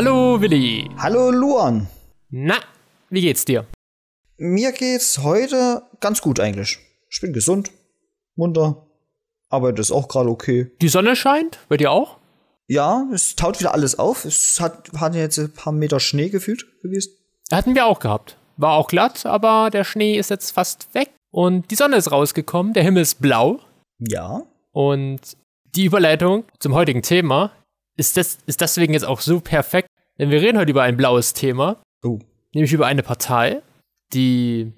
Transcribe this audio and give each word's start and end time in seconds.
Hallo 0.00 0.40
Willi. 0.40 0.88
Hallo 0.96 1.32
Luan. 1.32 1.88
Na, 2.30 2.54
wie 3.10 3.20
geht's 3.20 3.44
dir? 3.44 3.66
Mir 4.36 4.70
geht's 4.70 5.24
heute 5.24 5.82
ganz 5.98 6.22
gut 6.22 6.38
eigentlich. 6.38 6.78
Ich 7.10 7.20
bin 7.20 7.32
gesund, 7.32 7.72
munter, 8.36 8.86
Arbeit 9.48 9.80
ist 9.80 9.90
auch 9.90 10.06
gerade 10.06 10.30
okay. 10.30 10.70
Die 10.80 10.88
Sonne 10.88 11.16
scheint, 11.16 11.58
bei 11.68 11.76
dir 11.76 11.90
auch? 11.90 12.18
Ja, 12.68 13.08
es 13.12 13.34
taut 13.34 13.58
wieder 13.58 13.74
alles 13.74 13.98
auf. 13.98 14.24
Es 14.24 14.60
hat, 14.60 14.88
hat 14.96 15.16
jetzt 15.16 15.36
ein 15.36 15.52
paar 15.52 15.72
Meter 15.72 15.98
Schnee 15.98 16.28
gefühlt 16.28 16.64
gewesen. 16.80 17.14
Hatten 17.50 17.74
wir 17.74 17.84
auch 17.84 17.98
gehabt. 17.98 18.36
War 18.56 18.74
auch 18.74 18.86
glatt, 18.86 19.26
aber 19.26 19.70
der 19.72 19.82
Schnee 19.82 20.16
ist 20.16 20.30
jetzt 20.30 20.52
fast 20.52 20.94
weg 20.94 21.10
und 21.32 21.72
die 21.72 21.74
Sonne 21.74 21.96
ist 21.96 22.12
rausgekommen, 22.12 22.72
der 22.72 22.84
Himmel 22.84 23.02
ist 23.02 23.20
blau. 23.20 23.58
Ja. 23.98 24.44
Und 24.70 25.36
die 25.74 25.86
Überleitung 25.86 26.44
zum 26.60 26.74
heutigen 26.74 27.02
Thema 27.02 27.50
ist, 27.98 28.16
das, 28.16 28.38
ist 28.46 28.60
deswegen 28.60 28.94
jetzt 28.94 29.04
auch 29.04 29.20
so 29.20 29.40
perfekt, 29.40 29.88
denn 30.18 30.30
wir 30.30 30.40
reden 30.40 30.58
heute 30.58 30.70
über 30.70 30.82
ein 30.82 30.96
blaues 30.96 31.34
Thema, 31.34 31.82
Oh. 32.02 32.18
nämlich 32.54 32.72
über 32.72 32.86
eine 32.86 33.02
Partei, 33.02 33.60
die 34.14 34.72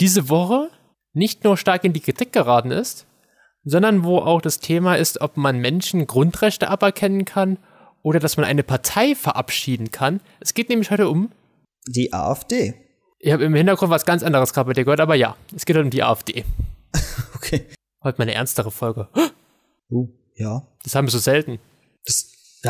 diese 0.00 0.28
Woche 0.28 0.68
nicht 1.14 1.44
nur 1.44 1.56
stark 1.56 1.84
in 1.84 1.92
die 1.92 2.00
Kritik 2.00 2.32
geraten 2.32 2.70
ist, 2.70 3.06
sondern 3.64 4.04
wo 4.04 4.18
auch 4.18 4.40
das 4.42 4.58
Thema 4.60 4.96
ist, 4.96 5.20
ob 5.20 5.36
man 5.36 5.58
Menschen 5.58 6.06
Grundrechte 6.06 6.68
aberkennen 6.68 7.24
kann 7.24 7.58
oder 8.02 8.20
dass 8.20 8.36
man 8.36 8.44
eine 8.46 8.62
Partei 8.62 9.14
verabschieden 9.14 9.90
kann. 9.90 10.20
Es 10.40 10.54
geht 10.54 10.68
nämlich 10.68 10.90
heute 10.90 11.08
um, 11.08 11.32
Die 11.88 12.12
AfD. 12.12 12.74
ich 13.18 13.32
habe 13.32 13.44
im 13.44 13.54
Hintergrund 13.54 13.90
was 13.90 14.04
ganz 14.04 14.22
anderes 14.22 14.52
gerade 14.52 14.66
bei 14.68 14.72
dir 14.74 14.84
gehört, 14.84 15.00
aber 15.00 15.14
ja, 15.14 15.36
es 15.54 15.64
geht 15.64 15.76
heute 15.76 15.84
um 15.84 15.90
die 15.90 16.02
AfD. 16.02 16.44
Okay. 17.34 17.66
Heute 18.02 18.18
mal 18.18 18.22
eine 18.22 18.34
ernstere 18.34 18.70
Folge. 18.72 19.08
Oh, 19.90 20.08
ja. 20.34 20.66
Das 20.82 20.94
haben 20.96 21.06
wir 21.06 21.10
so 21.12 21.18
selten. 21.18 21.58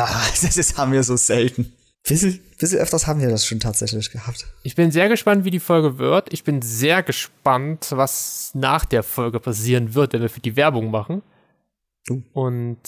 Das, 0.31 0.43
ja, 0.43 0.49
das, 0.55 0.77
haben 0.77 0.91
wir 0.91 1.03
so 1.03 1.15
selten. 1.15 1.73
Bisschen, 2.07 2.39
bisschen 2.57 2.79
öfters 2.79 3.07
haben 3.07 3.19
wir 3.19 3.29
das 3.29 3.45
schon 3.45 3.59
tatsächlich 3.59 4.11
gehabt. 4.11 4.45
Ich 4.63 4.75
bin 4.75 4.91
sehr 4.91 5.09
gespannt, 5.09 5.43
wie 5.43 5.51
die 5.51 5.59
Folge 5.59 5.97
wird. 5.97 6.31
Ich 6.31 6.43
bin 6.43 6.61
sehr 6.61 7.03
gespannt, 7.03 7.87
was 7.91 8.51
nach 8.53 8.85
der 8.85 9.03
Folge 9.03 9.39
passieren 9.39 9.93
wird, 9.93 10.13
wenn 10.13 10.21
wir 10.21 10.29
für 10.29 10.39
die 10.39 10.55
Werbung 10.55 10.89
machen. 10.89 11.21
Oh. 12.09 12.21
Und 12.33 12.79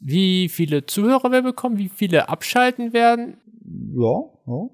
wie 0.00 0.48
viele 0.48 0.86
Zuhörer 0.86 1.30
wir 1.30 1.42
bekommen, 1.42 1.76
wie 1.76 1.90
viele 1.90 2.28
abschalten 2.28 2.92
werden. 2.92 3.36
Ja, 3.94 4.22
ja. 4.46 4.68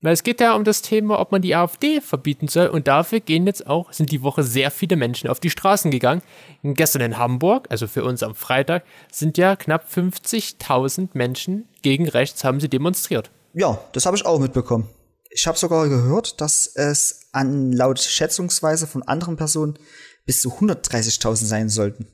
Weil 0.00 0.12
es 0.12 0.22
geht 0.22 0.40
ja 0.40 0.54
um 0.54 0.62
das 0.62 0.80
Thema, 0.80 1.18
ob 1.18 1.32
man 1.32 1.42
die 1.42 1.56
AfD 1.56 2.00
verbieten 2.00 2.46
soll. 2.46 2.68
Und 2.68 2.86
dafür 2.86 3.18
gehen 3.18 3.46
jetzt 3.46 3.66
auch, 3.66 3.92
sind 3.92 4.12
die 4.12 4.22
Woche 4.22 4.44
sehr 4.44 4.70
viele 4.70 4.94
Menschen 4.94 5.28
auf 5.28 5.40
die 5.40 5.50
Straßen 5.50 5.90
gegangen. 5.90 6.22
Gestern 6.62 7.02
in 7.02 7.18
Hamburg, 7.18 7.66
also 7.68 7.88
für 7.88 8.04
uns 8.04 8.22
am 8.22 8.36
Freitag, 8.36 8.84
sind 9.10 9.38
ja 9.38 9.56
knapp 9.56 9.88
50.000 9.92 11.10
Menschen 11.14 11.68
gegen 11.82 12.08
rechts 12.08 12.44
haben 12.44 12.60
sie 12.60 12.68
demonstriert. 12.68 13.30
Ja, 13.54 13.80
das 13.92 14.06
habe 14.06 14.16
ich 14.16 14.24
auch 14.24 14.38
mitbekommen. 14.38 14.88
Ich 15.30 15.46
habe 15.46 15.58
sogar 15.58 15.88
gehört, 15.88 16.40
dass 16.40 16.66
es 16.66 17.28
an 17.32 17.72
laut 17.72 17.98
Schätzungsweise 17.98 18.86
von 18.86 19.02
anderen 19.02 19.36
Personen 19.36 19.78
bis 20.26 20.40
zu 20.40 20.50
130.000 20.50 21.44
sein 21.44 21.68
sollten. 21.68 22.06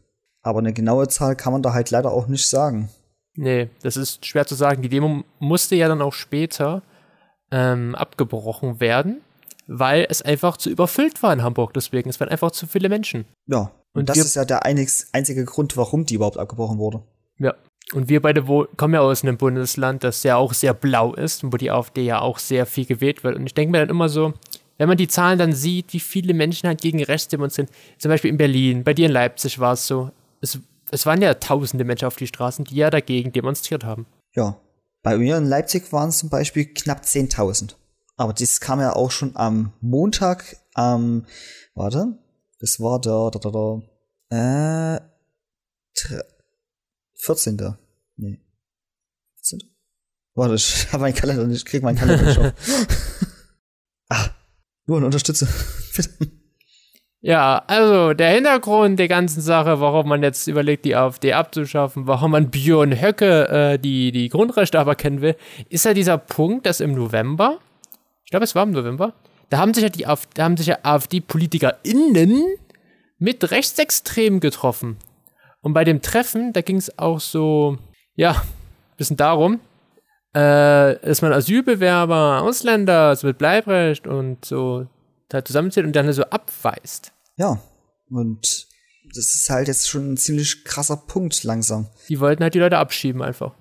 Aber 0.43 0.61
eine 0.61 0.73
genaue 0.73 1.09
Zahl 1.09 1.37
kann 1.37 1.53
man 1.53 1.63
da 1.63 1.75
halt 1.75 1.91
leider 1.91 2.13
auch 2.13 2.29
nicht 2.29 2.47
sagen. 2.47 2.89
Nee, 3.37 3.69
das 3.83 3.97
ist 3.97 4.25
schwer 4.25 4.47
zu 4.47 4.55
sagen. 4.55 4.83
Die 4.83 4.89
Demo 4.89 5.25
musste 5.39 5.75
ja 5.75 5.89
dann 5.89 6.03
auch 6.03 6.13
später 6.13 6.83
ähm, 7.55 7.95
abgebrochen 7.95 8.81
werden, 8.81 9.21
weil 9.69 10.07
es 10.11 10.23
einfach 10.23 10.57
zu 10.57 10.71
überfüllt 10.71 11.23
war 11.23 11.33
in 11.33 11.43
Hamburg. 11.43 11.73
Deswegen, 11.75 12.11
es 12.11 12.19
waren 12.19 12.29
einfach 12.29 12.51
zu 12.51 12.67
viele 12.67 12.89
Menschen. 12.89 13.25
Ja, 13.47 13.71
und, 13.93 14.01
Und 14.01 14.09
das 14.09 14.17
wir- 14.17 14.25
ist 14.25 14.35
ja 14.35 14.45
der 14.45 14.65
einig, 14.65 14.91
einzige 15.13 15.45
Grund, 15.45 15.77
warum 15.77 16.05
die 16.05 16.15
überhaupt 16.15 16.37
abgebrochen 16.39 16.79
wurde. 16.79 17.03
Ja. 17.39 17.55
Und 17.93 18.09
wir 18.09 18.21
beide 18.23 18.49
wo 18.49 18.67
kommen 18.77 18.95
ja 18.95 19.01
aus 19.01 19.23
einem 19.23 19.37
Bundesland, 19.37 20.03
das 20.05 20.23
ja 20.25 20.37
auch 20.37 20.53
sehr 20.55 20.75
blau 20.75 21.13
ist 21.15 21.45
und 21.45 21.53
wo 21.53 21.57
die 21.59 21.71
AfD 21.71 22.03
ja 22.03 22.21
auch 22.21 22.39
sehr 22.39 22.67
viel 22.67 22.87
gewählt 22.87 23.23
wird. 23.23 23.37
Und 23.37 23.47
ich 23.47 23.55
denke 23.55 23.73
mir 23.73 23.79
dann 23.81 23.91
immer 23.91 24.09
so, 24.09 24.33
wenn 24.79 24.89
man 24.89 24.97
die 24.97 25.07
Zahlen 25.07 25.39
dann 25.39 25.53
sieht, 25.53 25.93
wie 25.93 26.01
viele 26.01 26.35
Menschen 26.35 26.67
halt 26.67 26.81
gegen 26.81 27.03
rechts 27.05 27.29
demonstrieren, 27.29 27.71
zum 27.99 28.09
Beispiel 28.09 28.31
in 28.31 28.39
Berlin, 28.39 28.83
bei 28.85 28.95
dir 28.95 29.07
in 29.07 29.13
Leipzig 29.13 29.59
war 29.61 29.75
es 29.75 29.87
so, 29.87 30.11
es, 30.41 30.59
es 30.91 31.07
waren 31.07 31.23
ja 31.23 31.35
tausende 31.35 31.85
Menschen 31.85 32.07
auf 32.07 32.17
die 32.17 32.27
Straßen, 32.27 32.65
die 32.65 32.75
ja 32.77 32.91
dagegen 32.91 33.33
demonstriert 33.33 33.85
haben. 33.85 34.07
Ja. 34.35 34.57
Bei 35.05 35.19
mir 35.19 35.37
in 35.37 35.45
Leipzig 35.45 35.93
waren 35.93 36.09
es 36.09 36.19
zum 36.19 36.31
Beispiel 36.31 36.65
knapp 36.73 37.03
10.000. 37.05 37.77
Aber 38.17 38.33
das 38.33 38.59
kam 38.61 38.81
ja 38.81 38.95
auch 38.97 39.11
schon 39.11 39.37
am 39.37 39.75
Montag, 39.81 40.57
am, 40.73 41.27
warte, 41.75 42.19
das 42.59 42.81
war 42.81 43.01
der, 43.01 43.31
der, 43.31 43.41
der, 43.41 43.83
der 44.31 44.97
äh, 44.97 45.01
tre- 45.95 46.25
14. 47.17 47.77
Nee. 48.17 48.41
14. 49.37 49.61
Warte, 50.35 50.55
ich 50.55 50.91
habe 50.93 51.03
meinen 51.03 51.15
Kalender 51.15 51.47
nicht, 51.47 51.59
ich 51.59 51.65
krieg 51.67 51.83
meinen 51.83 51.99
Kalender 51.99 52.25
nicht 52.25 52.39
auf. 52.39 52.53
ah, 54.09 54.31
Luan, 54.87 55.05
unterstütze. 55.05 55.47
Bitte. 55.95 56.44
Ja, 57.27 57.63
also 57.69 58.13
der 58.13 58.33
Hintergrund 58.33 58.99
der 58.99 59.09
ganzen 59.09 59.41
Sache, 59.41 59.81
warum 59.81 60.11
man 60.11 60.23
jetzt 60.23 60.47
überlegt, 60.47 60.85
die 60.85 60.95
AfD 60.95 61.33
abzuschaffen, 61.33 62.07
warum 62.07 62.33
man 62.33 62.51
Björn 62.51 63.01
Höcke 63.01 63.49
äh, 63.49 63.79
die, 63.79 64.13
die 64.13 64.29
Grundrechte 64.29 64.79
aberkennen 64.79 65.23
will, 65.23 65.35
ist 65.71 65.87
ja 65.87 65.95
dieser 65.95 66.19
Punkt, 66.19 66.67
dass 66.67 66.81
im 66.81 66.93
November, 66.93 67.61
ich 68.27 68.31
glaube, 68.31 68.45
es 68.45 68.55
war 68.55 68.65
im 68.65 68.73
November, 68.73 69.15
da 69.49 69.57
haben 69.57 69.73
sich 69.73 69.85
ja 69.85 69.89
die 69.89 70.07
AfD, 70.07 70.43
haben 70.43 70.59
sich 70.59 70.67
ja 70.67 70.77
AfD-PolitikerInnen 70.83 72.43
mit 73.19 73.51
Rechtsextremen 73.51 74.41
getroffen. 74.41 74.99
Und 75.63 75.73
bei 75.73 75.85
dem 75.85 76.03
Treffen, 76.03 76.53
da 76.53 76.61
ging 76.61 76.77
es 76.77 76.99
auch 76.99 77.21
so, 77.21 77.79
ja, 78.17 78.33
ein 78.33 78.97
bisschen 78.99 79.17
darum, 79.17 79.61
äh, 80.35 80.97
dass 80.97 81.23
man 81.23 81.33
Asylbewerber, 81.33 82.43
Ausländer, 82.43 83.17
so 83.17 83.27
mit 83.27 83.39
Bleibrecht 83.39 84.07
und 84.07 84.45
so 84.45 84.89
da 85.29 85.45
zusammenzählt 85.45 85.87
und 85.87 85.95
dann 85.95 86.13
so 86.13 86.25
abweist. 86.25 87.13
Ja, 87.37 87.61
und 88.11 88.69
das 89.15 89.35
ist 89.35 89.51
halt 89.51 89.69
jetzt 89.69 89.89
schon 89.89 90.13
ein 90.13 90.17
ziemlich 90.17 90.65
krasser 90.65 90.97
Punkt 90.97 91.45
langsam. 91.45 91.89
Die 92.09 92.21
wollten 92.21 92.43
halt 92.43 92.55
die 92.55 92.59
Leute 92.59 92.79
abschieben 92.79 93.23
einfach. 93.23 93.55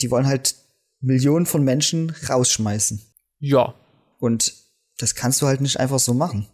Die 0.00 0.10
wollen 0.10 0.26
halt 0.26 0.54
Millionen 1.00 1.46
von 1.46 1.62
Menschen 1.62 2.14
rausschmeißen. 2.28 3.00
Ja. 3.38 3.74
Und 4.18 4.52
das 4.98 5.14
kannst 5.14 5.40
du 5.40 5.46
halt 5.46 5.60
nicht 5.60 5.80
einfach 5.80 5.98
so 5.98 6.14
machen. 6.14 6.46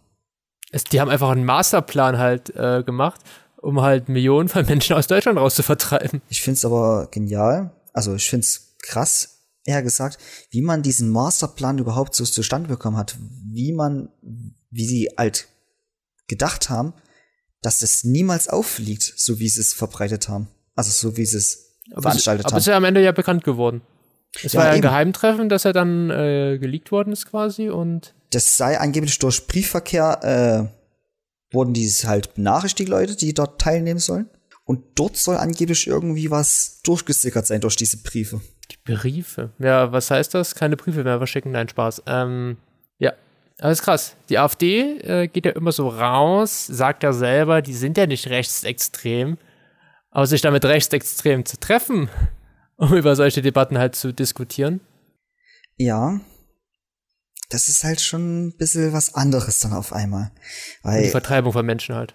Es, 0.71 0.83
die 0.83 0.99
haben 0.99 1.09
einfach 1.09 1.29
einen 1.29 1.45
Masterplan 1.45 2.17
halt 2.17 2.55
äh, 2.55 2.83
gemacht, 2.83 3.21
um 3.57 3.81
halt 3.81 4.09
Millionen 4.09 4.49
von 4.49 4.65
Menschen 4.65 4.95
aus 4.95 5.07
Deutschland 5.07 5.37
rauszuvertreiben. 5.37 6.21
Ich 6.29 6.41
find's 6.41 6.65
aber 6.65 7.07
genial. 7.11 7.71
Also 7.93 8.15
ich 8.15 8.29
find's 8.29 8.75
krass, 8.81 9.36
eher 9.67 9.83
gesagt, 9.83 10.17
wie 10.49 10.61
man 10.61 10.81
diesen 10.81 11.09
Masterplan 11.09 11.77
überhaupt 11.77 12.15
so 12.15 12.25
zustande 12.25 12.69
bekommen 12.69 12.97
hat. 12.97 13.17
Wie 13.51 13.73
man, 13.73 14.09
wie 14.71 14.87
sie 14.87 15.09
halt 15.17 15.47
gedacht 16.27 16.69
haben, 16.69 16.93
dass 17.61 17.81
es 17.81 18.03
niemals 18.03 18.47
auffliegt, 18.47 19.13
so 19.17 19.39
wie 19.39 19.49
sie 19.49 19.61
es 19.61 19.73
verbreitet 19.73 20.29
haben. 20.29 20.47
Also 20.75 20.91
so 20.91 21.17
wie 21.17 21.25
sie 21.25 21.37
es 21.37 21.75
Aber, 21.91 21.99
es, 21.99 22.03
veranstaltet 22.03 22.45
aber 22.45 22.51
haben. 22.53 22.57
es 22.59 22.63
ist 22.63 22.71
ja 22.71 22.77
am 22.77 22.83
Ende 22.83 23.01
ja 23.03 23.11
bekannt 23.11 23.43
geworden. 23.43 23.81
Es 24.43 24.53
Ja, 24.53 24.59
war 24.59 24.65
ja 24.65 24.71
ein 24.71 24.77
eben. 24.77 24.83
Geheimtreffen, 24.83 25.49
das 25.49 25.63
ja 25.63 25.73
dann 25.73 26.09
äh, 26.09 26.57
geleakt 26.59 26.91
worden 26.91 27.13
ist 27.13 27.25
quasi 27.27 27.69
und 27.69 28.13
das 28.31 28.57
sei 28.57 28.77
angeblich 28.77 29.17
durch 29.19 29.47
Briefverkehr 29.47 30.69
äh, 30.71 31.53
wurden 31.55 31.73
dies 31.73 32.03
halt 32.05 32.33
benachrichtigt, 32.35 32.87
die 32.87 32.91
Leute, 32.91 33.15
die 33.15 33.33
dort 33.33 33.61
teilnehmen 33.61 34.01
sollen. 34.01 34.29
Und 34.65 34.83
dort 34.95 35.15
soll 35.15 35.37
angeblich 35.37 35.87
irgendwie 35.87 36.29
was 36.29 36.81
durchgesickert 36.83 37.47
sein 37.47 37.61
durch 37.61 37.77
diese 37.77 38.03
Briefe. 38.03 38.41
Briefe. 38.95 39.51
Ja, 39.59 39.91
was 39.91 40.09
heißt 40.09 40.33
das? 40.33 40.55
Keine 40.55 40.77
Briefe 40.77 41.03
mehr 41.03 41.17
verschicken? 41.17 41.51
Nein, 41.51 41.69
Spaß. 41.69 42.03
Ähm, 42.07 42.57
ja. 42.97 43.13
Aber 43.59 43.71
ist 43.71 43.81
krass. 43.83 44.15
Die 44.29 44.37
AfD 44.37 44.99
äh, 44.99 45.27
geht 45.27 45.45
ja 45.45 45.51
immer 45.51 45.71
so 45.71 45.89
raus, 45.89 46.65
sagt 46.67 47.03
ja 47.03 47.13
selber, 47.13 47.61
die 47.61 47.73
sind 47.73 47.97
ja 47.97 48.05
nicht 48.05 48.27
rechtsextrem. 48.27 49.37
Aber 50.09 50.25
sich 50.25 50.41
damit 50.41 50.65
rechtsextrem 50.65 51.45
zu 51.45 51.59
treffen, 51.59 52.09
um 52.77 52.93
über 52.93 53.15
solche 53.15 53.41
Debatten 53.41 53.77
halt 53.77 53.95
zu 53.95 54.13
diskutieren. 54.13 54.79
Ja. 55.75 56.19
Das 57.49 57.69
ist 57.69 57.83
halt 57.83 58.01
schon 58.01 58.47
ein 58.47 58.57
bisschen 58.57 58.91
was 58.93 59.15
anderes 59.15 59.59
dann 59.61 59.73
auf 59.73 59.93
einmal. 59.93 60.31
Und 60.83 60.91
die 60.91 60.97
Weil 60.97 61.09
Vertreibung 61.09 61.53
von 61.53 61.65
Menschen 61.65 61.95
halt. 61.95 62.13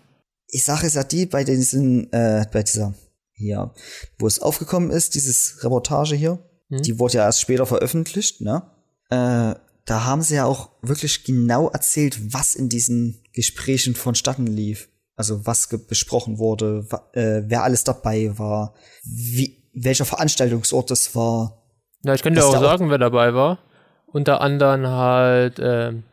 ich 0.48 0.64
sage 0.64 0.86
es 0.86 0.94
ja 0.94 1.04
die 1.04 1.26
bei 1.26 1.42
diesen, 1.44 2.12
äh, 2.12 2.44
bei 2.52 2.62
dieser, 2.62 2.94
hier, 3.32 3.72
wo 4.18 4.26
es 4.26 4.40
aufgekommen 4.40 4.90
ist, 4.90 5.14
dieses 5.14 5.64
Reportage 5.64 6.16
hier, 6.16 6.38
Mhm. 6.72 6.82
die 6.82 6.98
wurde 6.98 7.18
ja 7.18 7.24
erst 7.24 7.40
später 7.40 7.66
veröffentlicht, 7.66 8.40
ne? 8.40 8.62
Äh, 9.10 9.54
da 9.84 10.04
haben 10.04 10.22
sie 10.22 10.36
ja 10.36 10.44
auch 10.46 10.70
wirklich 10.80 11.24
genau 11.24 11.68
erzählt, 11.68 12.32
was 12.32 12.54
in 12.54 12.68
diesen 12.68 13.22
Gesprächen 13.32 13.94
vonstatten 13.94 14.46
lief. 14.46 14.88
Also 15.16 15.44
was 15.46 15.68
besprochen 15.88 16.38
wurde, 16.38 16.86
äh, 17.12 17.42
wer 17.46 17.62
alles 17.64 17.84
dabei 17.84 18.38
war, 18.38 18.74
wie, 19.04 19.68
welcher 19.74 20.04
Veranstaltungsort 20.04 20.90
es 20.92 21.14
war. 21.14 21.62
Na, 22.02 22.14
ich 22.14 22.22
kann 22.22 22.32
dir 22.34 22.40
Dass 22.40 22.54
auch 22.54 22.60
sagen, 22.60 22.90
wer 22.90 22.98
dabei 22.98 23.34
war. 23.34 23.58
Unter 24.06 24.40
anderem 24.40 24.86
halt, 24.86 25.58
ähm, 25.62 26.04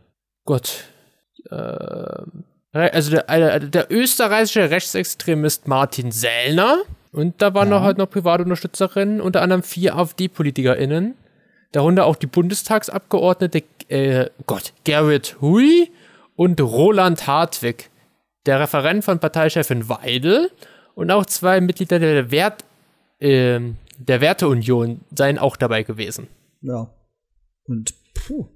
Gott, 0.46 0.86
re- 1.52 2.94
also 2.94 3.12
der, 3.12 3.30
äh, 3.30 3.60
der 3.70 3.92
österreichische 3.92 4.70
Rechtsextremist 4.70 5.68
Martin 5.68 6.12
Sellner. 6.12 6.82
Und 7.12 7.42
da 7.42 7.54
waren 7.54 7.70
Ja. 7.70 7.78
noch 7.78 7.84
halt 7.84 7.98
noch 7.98 8.10
private 8.10 8.44
Unterstützerinnen, 8.44 9.22
unter 9.22 9.42
anderem 9.42 9.64
vier 9.64 9.96
AfD-PolitikerInnen. 9.96 11.16
darunter 11.72 12.06
auch 12.08 12.16
die 12.16 12.26
Bundestagsabgeordnete 12.26 13.64
äh, 13.90 14.32
Gott, 14.48 14.74
Gerrit 14.86 15.38
Hui 15.40 15.92
und 16.36 16.60
Roland 16.60 17.28
Hartwig, 17.28 17.92
der 18.48 18.60
Referent 18.60 19.04
von 19.04 19.20
Parteichefin 19.20 19.88
Weidel 19.88 20.50
und 20.96 21.12
auch 21.12 21.28
zwei 21.28 21.62
Mitglieder 21.62 22.00
der, 22.00 22.32
Wert, 22.32 22.66
äh, 23.20 23.60
der 24.00 24.22
Werteunion 24.22 25.02
seien 25.16 25.38
auch 25.38 25.58
dabei 25.58 25.84
gewesen. 25.84 26.28
Ja. 26.62 26.92
Und 27.66 27.94
puh, 28.16 28.48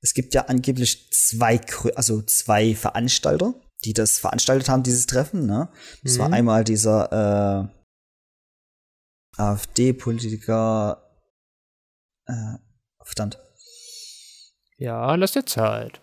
es 0.00 0.14
gibt 0.14 0.34
ja 0.34 0.46
angeblich 0.46 1.12
zwei, 1.12 1.60
also 1.94 2.22
zwei 2.22 2.74
Veranstalter, 2.74 3.54
die 3.84 3.92
das 3.92 4.18
veranstaltet 4.18 4.68
haben, 4.68 4.82
dieses 4.82 5.06
Treffen. 5.06 5.46
Ne? 5.46 5.68
Das 6.02 6.16
mhm. 6.16 6.18
war 6.18 6.32
einmal 6.32 6.64
dieser 6.64 7.68
äh, 7.70 7.77
AfD-Politiker 9.38 11.02
äh, 12.26 12.58
Verdammt. 13.08 13.38
Ja, 14.76 15.14
lass 15.14 15.32
dir 15.32 15.46
Zeit. 15.46 16.00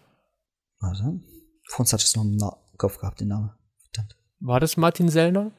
Warte. 0.79 1.21
Vor 1.69 1.81
uns 1.81 1.93
hatte 1.93 2.01
ich 2.01 2.09
es 2.09 2.15
noch 2.15 2.23
im 2.23 2.35
Na 2.35 2.57
Kopf 2.77 2.97
gehabt, 2.97 3.21
den 3.21 3.27
Namen. 3.27 3.51
Verdammt. 3.83 4.17
War 4.39 4.59
das 4.59 4.75
Martin 4.75 5.09
Sellner? 5.09 5.51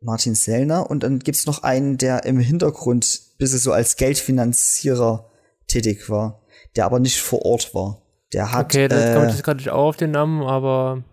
Martin 0.00 0.34
Sellner 0.34 0.88
und 0.90 1.02
dann 1.02 1.18
gibt 1.18 1.36
es 1.36 1.46
noch 1.46 1.62
einen, 1.62 1.98
der 1.98 2.24
im 2.24 2.38
Hintergrund 2.38 3.20
bis 3.38 3.52
so 3.62 3.72
als 3.72 3.96
Geldfinanzierer 3.96 5.30
tätig 5.68 6.08
war, 6.08 6.42
der 6.76 6.86
aber 6.86 6.98
nicht 6.98 7.20
vor 7.20 7.44
Ort 7.44 7.74
war. 7.74 8.02
Der 8.32 8.52
hat. 8.52 8.66
Okay, 8.66 8.88
das 8.88 9.04
äh, 9.04 9.14
kommt 9.14 9.30
jetzt 9.30 9.44
gerade 9.44 9.58
nicht 9.58 9.70
auch 9.70 9.88
auf 9.88 9.96
den 9.96 10.12
Namen, 10.12 10.42
aber. 10.42 11.04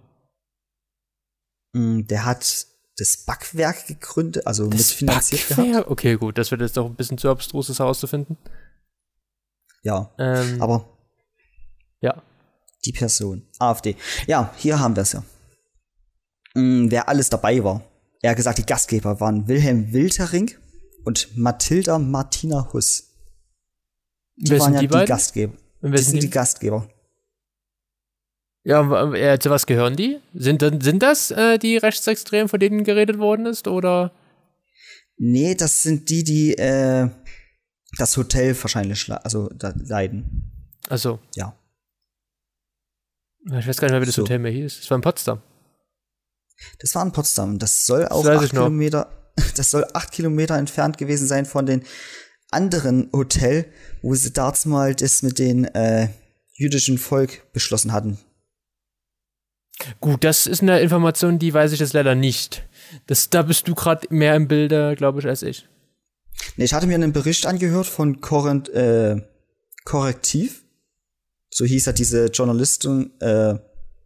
Mm, 1.74 2.04
der 2.08 2.26
hat 2.26 2.68
das 2.98 3.26
Backwerk 3.26 3.88
gegründet, 3.88 4.46
also 4.46 4.68
das 4.68 4.78
mitfinanziert 4.78 5.50
Backwerk? 5.50 5.68
gehabt. 5.72 5.88
Okay, 5.90 6.16
gut, 6.16 6.38
das 6.38 6.52
wird 6.52 6.62
jetzt 6.62 6.78
doch 6.78 6.86
ein 6.86 6.96
bisschen 6.96 7.18
zu 7.18 7.30
abstrus, 7.30 7.68
das 7.68 7.80
herauszufinden. 7.80 8.38
Ja, 9.84 10.14
ähm, 10.18 10.62
aber 10.62 10.90
ja. 12.02 12.22
Die 12.86 12.92
Person. 12.92 13.48
AfD. 13.60 13.96
Ja, 14.28 14.54
hier 14.58 14.80
haben 14.80 14.96
wir 14.96 15.04
es 15.04 15.14
ja. 15.14 15.24
Mhm, 16.54 16.92
wer 16.92 17.08
alles 17.08 17.30
dabei 17.30 17.64
war. 17.64 17.84
Er 18.22 18.32
hat 18.32 18.38
gesagt, 18.38 18.58
die 18.58 18.66
Gastgeber 18.66 19.20
waren 19.20 19.48
Wilhelm 19.48 19.92
Wiltering 19.94 20.52
und 21.06 21.36
Mathilda 21.38 22.00
Martina 22.00 22.72
Huss. 22.74 23.10
Die 24.36 24.52
wer 24.52 24.60
waren 24.60 24.74
ja 24.74 24.82
die, 24.82 24.88
die 24.88 25.06
Gastgeber. 25.06 25.54
Die 25.82 25.98
sind 25.98 26.16
die? 26.16 26.20
die 26.22 26.30
Gastgeber. 26.30 26.88
Ja, 28.64 29.14
äh, 29.14 29.40
zu 29.40 29.50
was 29.50 29.66
gehören 29.66 29.96
die? 29.96 30.20
Sind, 30.34 30.62
sind 30.62 31.04
das 31.04 31.32
äh, 31.32 31.58
die 31.58 31.78
Rechtsextremen, 31.78 32.48
von 32.48 32.60
denen 32.60 32.84
geredet 32.84 33.18
worden 33.20 33.46
ist, 33.46 33.68
oder? 33.68 34.12
Nee, 35.18 35.56
das 35.56 35.84
sind 35.84 36.10
die, 36.10 36.24
die 36.24 36.58
äh, 36.58 37.10
das 37.98 38.16
Hotel 38.18 38.56
wahrscheinlich 38.62 39.12
also 39.12 39.50
leiden. 39.60 40.80
Also 40.88 41.20
ja. 41.36 41.56
Ich 43.46 43.68
weiß 43.68 43.78
gar 43.78 43.88
nicht 43.88 43.94
mehr, 43.94 44.02
wie 44.02 44.06
das 44.06 44.16
so. 44.16 44.24
Hotel 44.24 44.40
mehr 44.40 44.52
hieß. 44.52 44.80
Das 44.80 44.90
war 44.90 44.96
in 44.96 45.02
Potsdam. 45.02 45.42
Das 46.80 46.96
war 46.96 47.06
in 47.06 47.12
Potsdam. 47.12 47.60
Das 47.60 47.86
soll 47.86 48.08
auch 48.08 48.24
das 48.24 48.44
acht 48.44 48.50
Kilometer, 48.52 49.12
das 49.58 49.72
soll 49.72 49.86
acht 49.94 50.12
Kilometer 50.12 50.58
entfernt 50.58 50.98
gewesen 50.98 51.28
sein 51.28 51.46
von 51.46 51.66
den 51.66 51.84
anderen 52.50 53.10
Hotel, 53.12 53.66
wo 54.02 54.16
sie 54.16 54.32
damals 54.32 54.66
mal 54.66 54.96
das 54.96 55.22
mit 55.22 55.40
den 55.40 55.66
äh, 55.66 56.10
jüdischen 56.54 56.98
Volk 56.98 57.52
beschlossen 57.52 57.92
hatten. 57.92 58.18
Gut, 60.00 60.24
das 60.24 60.48
ist 60.48 60.62
eine 60.62 60.80
Information, 60.80 61.40
die 61.40 61.54
weiß 61.54 61.72
ich 61.72 61.80
jetzt 61.80 61.94
leider 61.94 62.16
nicht. 62.16 62.68
Das, 63.08 63.30
da 63.30 63.42
bist 63.42 63.68
du 63.68 63.76
gerade 63.76 64.08
mehr 64.10 64.36
im 64.36 64.48
Bilde, 64.48 64.96
glaube 64.96 65.20
ich, 65.20 65.28
als 65.28 65.42
ich. 65.42 65.68
Nee, 66.58 66.66
ich 66.66 66.74
hatte 66.74 66.88
mir 66.88 66.96
einen 66.96 67.14
Bericht 67.14 67.46
angehört 67.46 67.88
von 67.88 68.22
Korrent, 68.22 68.70
äh, 68.70 69.22
Korrektiv. 69.86 70.64
So 71.50 71.66
hieß 71.66 71.88
er 71.88 71.94
diese 71.94 72.28
Journalisten, 72.28 73.20
äh, 73.20 73.60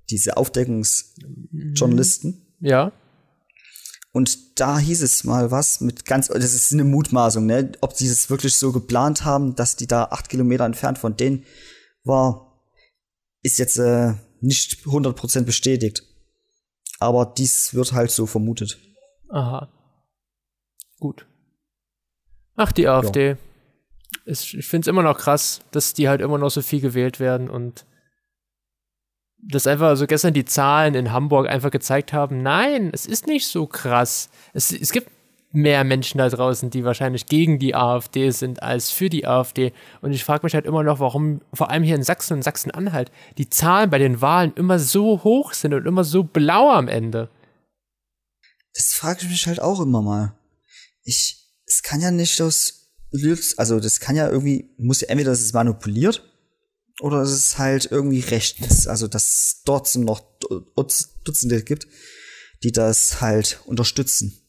diese 0.10 0.38
Aufdeckungsjournalisten. 0.38 2.48
Ja. 2.60 2.92
Und 4.12 4.60
da 4.60 4.80
hieß 4.80 5.04
es 5.04 5.24
mal 5.24 5.52
was 5.52 5.82
mit 5.82 6.06
ganz, 6.06 6.28
das 6.28 6.54
ist 6.54 6.74
eine 6.74 6.84
Mutmaßung, 6.84 7.46
ne, 7.46 7.72
ob 7.82 7.96
die 7.96 8.08
es 8.08 8.30
wirklich 8.30 8.58
so 8.58 8.72
geplant 8.72 9.26
haben, 9.26 9.56
dass 9.56 9.76
die 9.76 9.88
da 9.88 10.06
acht 10.06 10.30
Kilometer 10.30 10.66
entfernt 10.66 10.98
von 10.98 11.16
denen 11.16 11.46
war, 12.04 12.64
ist 13.44 13.60
jetzt 13.60 13.78
äh, 13.78 14.16
nicht 14.42 14.86
100% 14.86 15.44
bestätigt. 15.44 16.04
Aber 17.00 17.34
dies 17.38 17.74
wird 17.74 17.94
halt 17.94 18.12
so 18.12 18.26
vermutet. 18.26 18.78
Aha. 19.30 19.70
Gut. 21.00 21.28
Ach, 22.56 22.72
die 22.72 22.88
AfD. 22.88 23.30
Ja. 23.30 23.38
Ich 24.26 24.66
finde 24.66 24.86
es 24.86 24.88
immer 24.88 25.04
noch 25.04 25.18
krass, 25.18 25.62
dass 25.72 25.94
die 25.94 26.10
halt 26.10 26.22
immer 26.22 26.38
noch 26.38 26.50
so 26.50 26.62
viel 26.62 26.82
gewählt 26.82 27.20
werden 27.20 27.50
und 27.50 27.86
dass 29.38 29.68
einfach 29.68 29.96
so 29.96 30.08
gestern 30.08 30.34
die 30.34 30.46
Zahlen 30.46 30.96
in 30.96 31.12
Hamburg 31.12 31.48
einfach 31.48 31.72
gezeigt 31.72 32.12
haben, 32.12 32.42
nein, 32.42 32.90
es 32.92 33.06
ist 33.06 33.28
nicht 33.28 33.48
so 33.48 33.68
krass. 33.68 34.30
Es, 34.54 34.72
es 34.72 34.92
gibt 34.92 35.12
mehr 35.52 35.84
Menschen 35.84 36.18
da 36.18 36.30
draußen, 36.30 36.70
die 36.70 36.84
wahrscheinlich 36.84 37.26
gegen 37.26 37.58
die 37.60 37.74
AfD 37.74 38.32
sind 38.32 38.62
als 38.62 38.92
für 38.92 39.10
die 39.10 39.26
AfD. 39.26 39.74
Und 40.02 40.12
ich 40.12 40.24
frage 40.24 40.46
mich 40.46 40.54
halt 40.54 40.66
immer 40.66 40.84
noch, 40.84 41.00
warum 41.00 41.42
vor 41.54 41.70
allem 41.70 41.84
hier 41.84 41.96
in 41.96 42.04
Sachsen 42.04 42.34
und 42.34 42.44
Sachsen-Anhalt 42.44 43.12
die 43.38 43.50
Zahlen 43.50 43.90
bei 43.90 43.98
den 43.98 44.22
Wahlen 44.22 44.54
immer 44.56 44.80
so 44.80 45.24
hoch 45.24 45.54
sind 45.54 45.74
und 45.74 45.86
immer 45.86 46.04
so 46.04 46.24
blau 46.24 46.72
am 46.72 46.88
Ende. 46.88 47.30
Das 48.74 48.94
frage 48.94 49.22
ich 49.24 49.30
mich 49.30 49.48
halt 49.48 49.60
auch 49.60 49.80
immer 49.80 50.02
mal. 50.02 50.38
Ich, 51.04 51.48
es 51.66 51.82
kann 51.82 52.02
ja 52.02 52.12
nicht 52.12 52.42
aus, 52.42 52.92
also 53.56 53.80
das 53.80 54.00
kann 54.00 54.16
ja 54.16 54.30
irgendwie, 54.30 54.70
muss 54.78 55.02
ja 55.02 55.08
entweder, 55.08 55.32
dass 55.32 55.42
es 55.42 55.54
manipuliert 55.54 56.24
oder 57.00 57.22
es 57.22 57.58
halt 57.58 57.90
irgendwie 57.90 58.20
rechtens, 58.20 58.88
also 58.88 59.08
dass 59.08 59.28
es 59.28 59.62
dort 59.64 59.96
noch 59.96 60.22
Dutzende 61.24 61.64
gibt, 61.64 61.88
die 62.64 62.72
das 62.72 63.22
halt 63.22 63.62
unterstützen. 63.66 64.47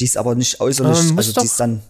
Die 0.00 0.06
es 0.06 0.16
aber 0.16 0.34
nicht 0.34 0.60
äußerlich, 0.60 1.10
aber 1.10 1.18
also 1.18 1.40
die 1.40 1.46
es 1.46 1.56
dann 1.56 1.82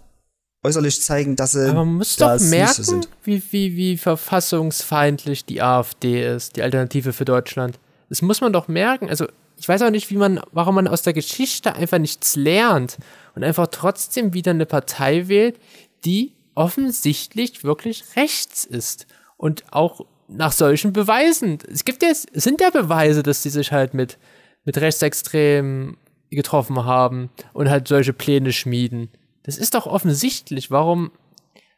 äußerlich 0.62 1.01
zeigen, 1.01 1.37
dass 1.37 1.53
sie. 1.53 1.69
Aber 1.71 1.85
man 1.85 1.95
muss 1.95 2.17
doch 2.17 2.39
merken, 2.41 3.07
wie, 3.25 3.43
wie, 3.51 3.77
wie 3.77 3.97
verfassungsfeindlich 3.97 5.45
die 5.45 5.62
AfD 5.62 6.35
ist, 6.35 6.57
die 6.57 6.62
Alternative 6.62 7.12
für 7.12 7.25
Deutschland. 7.25 7.79
Das 8.09 8.23
muss 8.23 8.41
man 8.41 8.53
doch 8.53 8.69
merken. 8.69 9.09
Also, 9.09 9.27
ich 9.57 9.69
weiß 9.69 9.83
auch 9.83 9.91
nicht, 9.91 10.11
wie 10.11 10.17
man, 10.17 10.41
warum 10.53 10.75
man 10.75 10.89
aus 10.89 11.03
der 11.03 11.12
Geschichte 11.12 11.75
einfach 11.75 11.99
nichts 11.99 12.35
lernt 12.35 12.99
und 13.35 13.45
einfach 13.45 13.69
trotzdem 13.69 14.35
wieder 14.35 14.51
eine 14.51 14.67
Partei 14.67 15.29
wählt, 15.29 15.59
die 16.05 16.35
offensichtlich 16.55 17.62
wirklich 17.62 18.05
rechts 18.17 18.64
ist. 18.64 19.07
Und 19.37 19.64
auch 19.73 20.05
nach 20.29 20.52
solchen 20.52 20.93
Beweisen. 20.93 21.59
Es 21.71 21.85
gibt 21.85 22.02
ja, 22.02 22.11
es 22.11 22.26
sind 22.33 22.61
ja 22.61 22.71
Beweise, 22.71 23.23
dass 23.23 23.43
die 23.43 23.50
sich 23.50 23.73
halt 23.73 23.95
mit, 23.95 24.19
mit 24.64 24.79
Rechtsextremen 24.79 25.97
getroffen 26.37 26.84
haben 26.84 27.30
und 27.52 27.68
halt 27.68 27.88
solche 27.88 28.12
Pläne 28.12 28.52
schmieden. 28.52 29.10
Das 29.42 29.56
ist 29.58 29.75
doch 29.75 29.87
offensichtlich. 29.87 30.70
Warum 30.70 31.10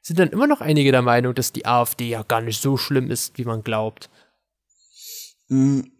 sind 0.03 0.19
dann 0.19 0.31
immer 0.31 0.47
noch 0.47 0.61
einige 0.61 0.93
der 0.93 1.03
Meinung, 1.03 1.35
dass 1.35 1.53
die 1.53 1.67
AfD 1.67 2.09
ja 2.09 2.23
gar 2.23 2.41
nicht 2.41 2.61
so 2.61 2.77
schlimm 2.77 3.11
ist, 3.11 3.39
wie 3.39 3.45
man 3.45 3.63
glaubt? 3.63 4.11
Hm, 5.49 5.93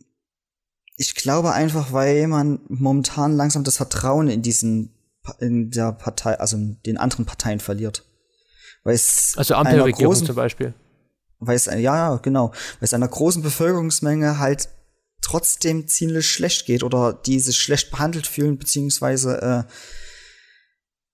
ich 0.97 1.15
glaube 1.15 1.53
einfach, 1.53 1.93
weil 1.93 2.27
man 2.27 2.61
momentan 2.69 3.37
langsam 3.37 3.65
das 3.65 3.77
Vertrauen 3.77 4.29
in 4.29 4.43
diesen 4.43 4.95
in 5.39 5.71
der 5.71 5.93
Partei, 5.93 6.39
also 6.39 6.57
den 6.85 6.99
anderen 6.99 7.27
Parteien 7.27 7.61
verliert. 7.61 8.05
Weil 8.85 8.95
es 8.95 9.35
also 9.37 9.55
Ampelregierung 9.55 10.15
zum 10.15 10.35
Beispiel. 10.35 10.75
Weil 11.39 11.57
es, 11.57 11.67
ja, 11.67 11.79
ja, 11.79 12.17
genau, 12.17 12.49
weil 12.51 12.81
es 12.81 12.95
einer 12.95 13.09
großen 13.09 13.43
Bevölkerungsmenge 13.43 14.39
halt 14.39 14.69
trotzdem 15.23 15.89
ziemlich 15.89 16.29
schlecht 16.29 16.67
geht 16.67 16.83
oder 16.83 17.13
die 17.13 17.41
sich 17.41 17.59
schlecht 17.59 17.91
behandelt 17.91 18.27
fühlen, 18.27 18.59
beziehungsweise 18.59 19.41
äh, 19.41 19.73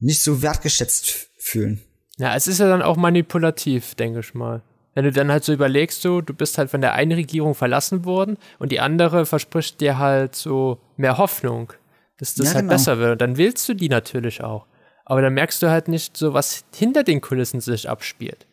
nicht 0.00 0.22
so 0.22 0.42
wertgeschätzt 0.42 1.28
fühlen. 1.38 1.80
Ja, 2.16 2.34
es 2.34 2.48
ist 2.48 2.58
ja 2.58 2.68
dann 2.68 2.82
auch 2.82 2.96
manipulativ, 2.96 3.94
denke 3.94 4.20
ich 4.20 4.34
mal. 4.34 4.62
Wenn 4.94 5.04
du 5.04 5.12
dann 5.12 5.30
halt 5.30 5.44
so 5.44 5.52
überlegst, 5.52 6.02
so, 6.02 6.20
du 6.20 6.34
bist 6.34 6.58
halt 6.58 6.70
von 6.70 6.80
der 6.80 6.94
einen 6.94 7.12
Regierung 7.12 7.54
verlassen 7.54 8.04
worden 8.04 8.36
und 8.58 8.72
die 8.72 8.80
andere 8.80 9.26
verspricht 9.26 9.80
dir 9.80 9.98
halt 9.98 10.34
so 10.34 10.80
mehr 10.96 11.18
Hoffnung 11.18 11.72
dass 12.18 12.34
das 12.34 12.48
ja, 12.48 12.54
halt 12.54 12.64
genau. 12.64 12.74
besser 12.74 12.98
wird. 12.98 13.12
Und 13.12 13.20
dann 13.20 13.36
willst 13.36 13.68
du 13.68 13.74
die 13.74 13.88
natürlich 13.88 14.42
auch. 14.42 14.66
Aber 15.04 15.22
dann 15.22 15.32
merkst 15.32 15.62
du 15.62 15.70
halt 15.70 15.88
nicht 15.88 16.16
so, 16.16 16.34
was 16.34 16.64
hinter 16.74 17.02
den 17.02 17.20
Kulissen 17.20 17.60
sich 17.60 17.88
abspielt. 17.88 18.46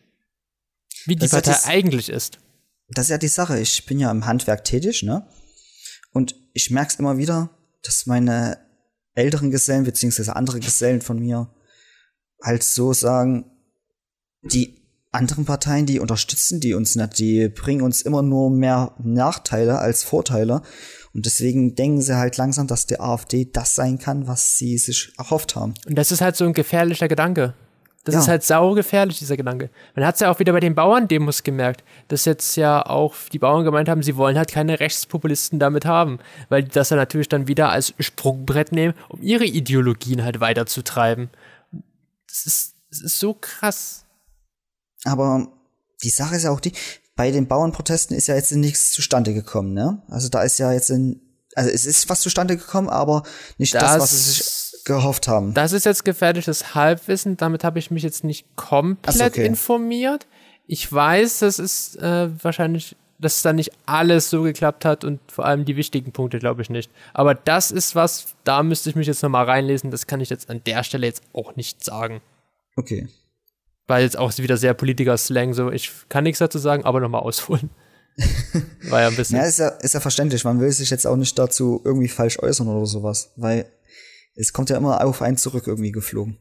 Wie 1.04 1.16
die 1.16 1.28
Partei 1.28 1.50
ja 1.50 1.60
eigentlich 1.66 2.08
ist. 2.08 2.38
Das 2.88 3.06
ist 3.06 3.10
ja 3.10 3.18
die 3.18 3.28
Sache. 3.28 3.58
Ich 3.58 3.84
bin 3.84 3.98
ja 3.98 4.10
im 4.10 4.24
Handwerk 4.24 4.64
tätig, 4.64 5.02
ne? 5.02 5.26
Und 6.16 6.34
ich 6.54 6.70
merk's 6.70 6.94
immer 6.94 7.18
wieder, 7.18 7.50
dass 7.82 8.06
meine 8.06 8.56
älteren 9.14 9.50
Gesellen, 9.50 9.84
beziehungsweise 9.84 10.34
andere 10.34 10.60
Gesellen 10.60 11.02
von 11.02 11.18
mir, 11.18 11.50
halt 12.42 12.62
so 12.62 12.94
sagen, 12.94 13.44
die 14.40 14.80
anderen 15.12 15.44
Parteien, 15.44 15.84
die 15.84 16.00
unterstützen 16.00 16.58
die 16.58 16.72
uns 16.72 16.96
nicht, 16.96 17.18
die 17.18 17.50
bringen 17.50 17.82
uns 17.82 18.00
immer 18.00 18.22
nur 18.22 18.50
mehr 18.50 18.94
Nachteile 18.98 19.78
als 19.78 20.04
Vorteile. 20.04 20.62
Und 21.12 21.26
deswegen 21.26 21.74
denken 21.74 22.00
sie 22.00 22.16
halt 22.16 22.38
langsam, 22.38 22.66
dass 22.66 22.86
die 22.86 22.98
AfD 22.98 23.50
das 23.52 23.74
sein 23.74 23.98
kann, 23.98 24.26
was 24.26 24.56
sie 24.56 24.78
sich 24.78 25.12
erhofft 25.18 25.54
haben. 25.54 25.74
Und 25.84 25.98
das 25.98 26.12
ist 26.12 26.22
halt 26.22 26.36
so 26.36 26.46
ein 26.46 26.54
gefährlicher 26.54 27.08
Gedanke. 27.08 27.52
Das 28.06 28.14
Ja. 28.14 28.20
ist 28.20 28.28
halt 28.28 28.44
saugefährlich, 28.44 29.18
dieser 29.18 29.36
Gedanke. 29.36 29.68
Man 29.96 30.06
hat 30.06 30.14
es 30.14 30.20
ja 30.20 30.30
auch 30.30 30.38
wieder 30.38 30.52
bei 30.52 30.60
den 30.60 30.76
Bauerndemos 30.76 31.42
gemerkt, 31.42 31.82
dass 32.06 32.24
jetzt 32.24 32.54
ja 32.56 32.86
auch 32.86 33.14
die 33.32 33.40
Bauern 33.40 33.64
gemeint 33.64 33.88
haben, 33.88 34.02
sie 34.04 34.16
wollen 34.16 34.38
halt 34.38 34.50
keine 34.52 34.78
Rechtspopulisten 34.78 35.58
damit 35.58 35.84
haben, 35.86 36.20
weil 36.48 36.62
die 36.62 36.70
das 36.70 36.88
dann 36.90 36.98
natürlich 36.98 37.28
dann 37.28 37.48
wieder 37.48 37.70
als 37.70 37.92
Sprungbrett 37.98 38.70
nehmen, 38.70 38.94
um 39.08 39.20
ihre 39.22 39.44
Ideologien 39.44 40.22
halt 40.22 40.38
weiterzutreiben. 40.38 41.30
Das 42.28 42.46
ist, 42.46 42.74
das 42.90 43.00
ist 43.00 43.18
so 43.18 43.34
krass. 43.34 44.04
Aber 45.04 45.48
die 46.04 46.10
Sache 46.10 46.36
ist 46.36 46.44
ja 46.44 46.50
auch 46.52 46.60
die, 46.60 46.72
bei 47.16 47.32
den 47.32 47.48
Bauernprotesten 47.48 48.16
ist 48.16 48.28
ja 48.28 48.36
jetzt 48.36 48.52
nichts 48.52 48.92
zustande 48.92 49.34
gekommen, 49.34 49.72
ne? 49.74 50.00
Also 50.08 50.28
da 50.28 50.42
ist 50.42 50.58
ja 50.58 50.70
jetzt 50.72 50.90
in, 50.90 51.20
also 51.56 51.70
es 51.70 51.84
ist 51.86 52.08
was 52.08 52.20
zustande 52.20 52.56
gekommen, 52.56 52.88
aber 52.88 53.24
nicht 53.58 53.74
das, 53.74 53.82
Das- 53.82 54.00
was 54.02 54.10
sie 54.10 54.30
sich 54.30 54.65
gehofft 54.86 55.28
haben. 55.28 55.52
Das 55.52 55.72
ist 55.72 55.84
jetzt 55.84 56.04
gefährliches 56.04 56.74
Halbwissen, 56.74 57.36
damit 57.36 57.64
habe 57.64 57.78
ich 57.78 57.90
mich 57.90 58.02
jetzt 58.02 58.24
nicht 58.24 58.46
komplett 58.56 59.14
so, 59.14 59.24
okay. 59.24 59.44
informiert. 59.44 60.26
Ich 60.66 60.90
weiß, 60.90 61.40
dass 61.40 61.58
es 61.58 61.96
äh, 61.96 62.28
wahrscheinlich, 62.42 62.96
dass 63.18 63.42
da 63.42 63.52
nicht 63.52 63.72
alles 63.84 64.30
so 64.30 64.42
geklappt 64.42 64.84
hat 64.84 65.04
und 65.04 65.20
vor 65.30 65.44
allem 65.44 65.64
die 65.64 65.76
wichtigen 65.76 66.12
Punkte 66.12 66.38
glaube 66.38 66.62
ich 66.62 66.70
nicht. 66.70 66.90
Aber 67.12 67.34
das 67.34 67.70
ist 67.70 67.94
was, 67.94 68.34
da 68.44 68.62
müsste 68.62 68.88
ich 68.88 68.96
mich 68.96 69.06
jetzt 69.06 69.22
nochmal 69.22 69.44
reinlesen, 69.44 69.90
das 69.90 70.06
kann 70.06 70.20
ich 70.20 70.30
jetzt 70.30 70.48
an 70.48 70.62
der 70.64 70.82
Stelle 70.84 71.06
jetzt 71.06 71.22
auch 71.32 71.56
nicht 71.56 71.84
sagen. 71.84 72.22
Okay. 72.76 73.08
Weil 73.88 74.04
jetzt 74.04 74.16
auch 74.16 74.36
wieder 74.38 74.56
sehr 74.56 74.74
Politiker-Slang, 74.74 75.52
so 75.52 75.70
ich 75.70 75.90
kann 76.08 76.24
nichts 76.24 76.38
dazu 76.38 76.58
sagen, 76.58 76.84
aber 76.84 77.00
nochmal 77.00 77.22
ausholen. 77.22 77.70
War 78.88 79.02
ja 79.02 79.08
ein 79.08 79.16
bisschen. 79.16 79.36
Ja, 79.36 79.44
ist 79.44 79.58
ja, 79.58 79.68
ist 79.68 79.94
ja 79.94 80.00
verständlich. 80.00 80.44
Man 80.44 80.58
will 80.58 80.70
sich 80.72 80.90
jetzt 80.90 81.06
auch 81.06 81.16
nicht 81.16 81.38
dazu 81.38 81.82
irgendwie 81.84 82.08
falsch 82.08 82.38
äußern 82.38 82.66
oder 82.66 82.86
sowas, 82.86 83.32
weil 83.36 83.66
es 84.36 84.52
kommt 84.52 84.70
ja 84.70 84.76
immer 84.76 85.04
auf 85.04 85.22
einen 85.22 85.36
zurück 85.36 85.64
irgendwie 85.66 85.92
geflogen. 85.92 86.36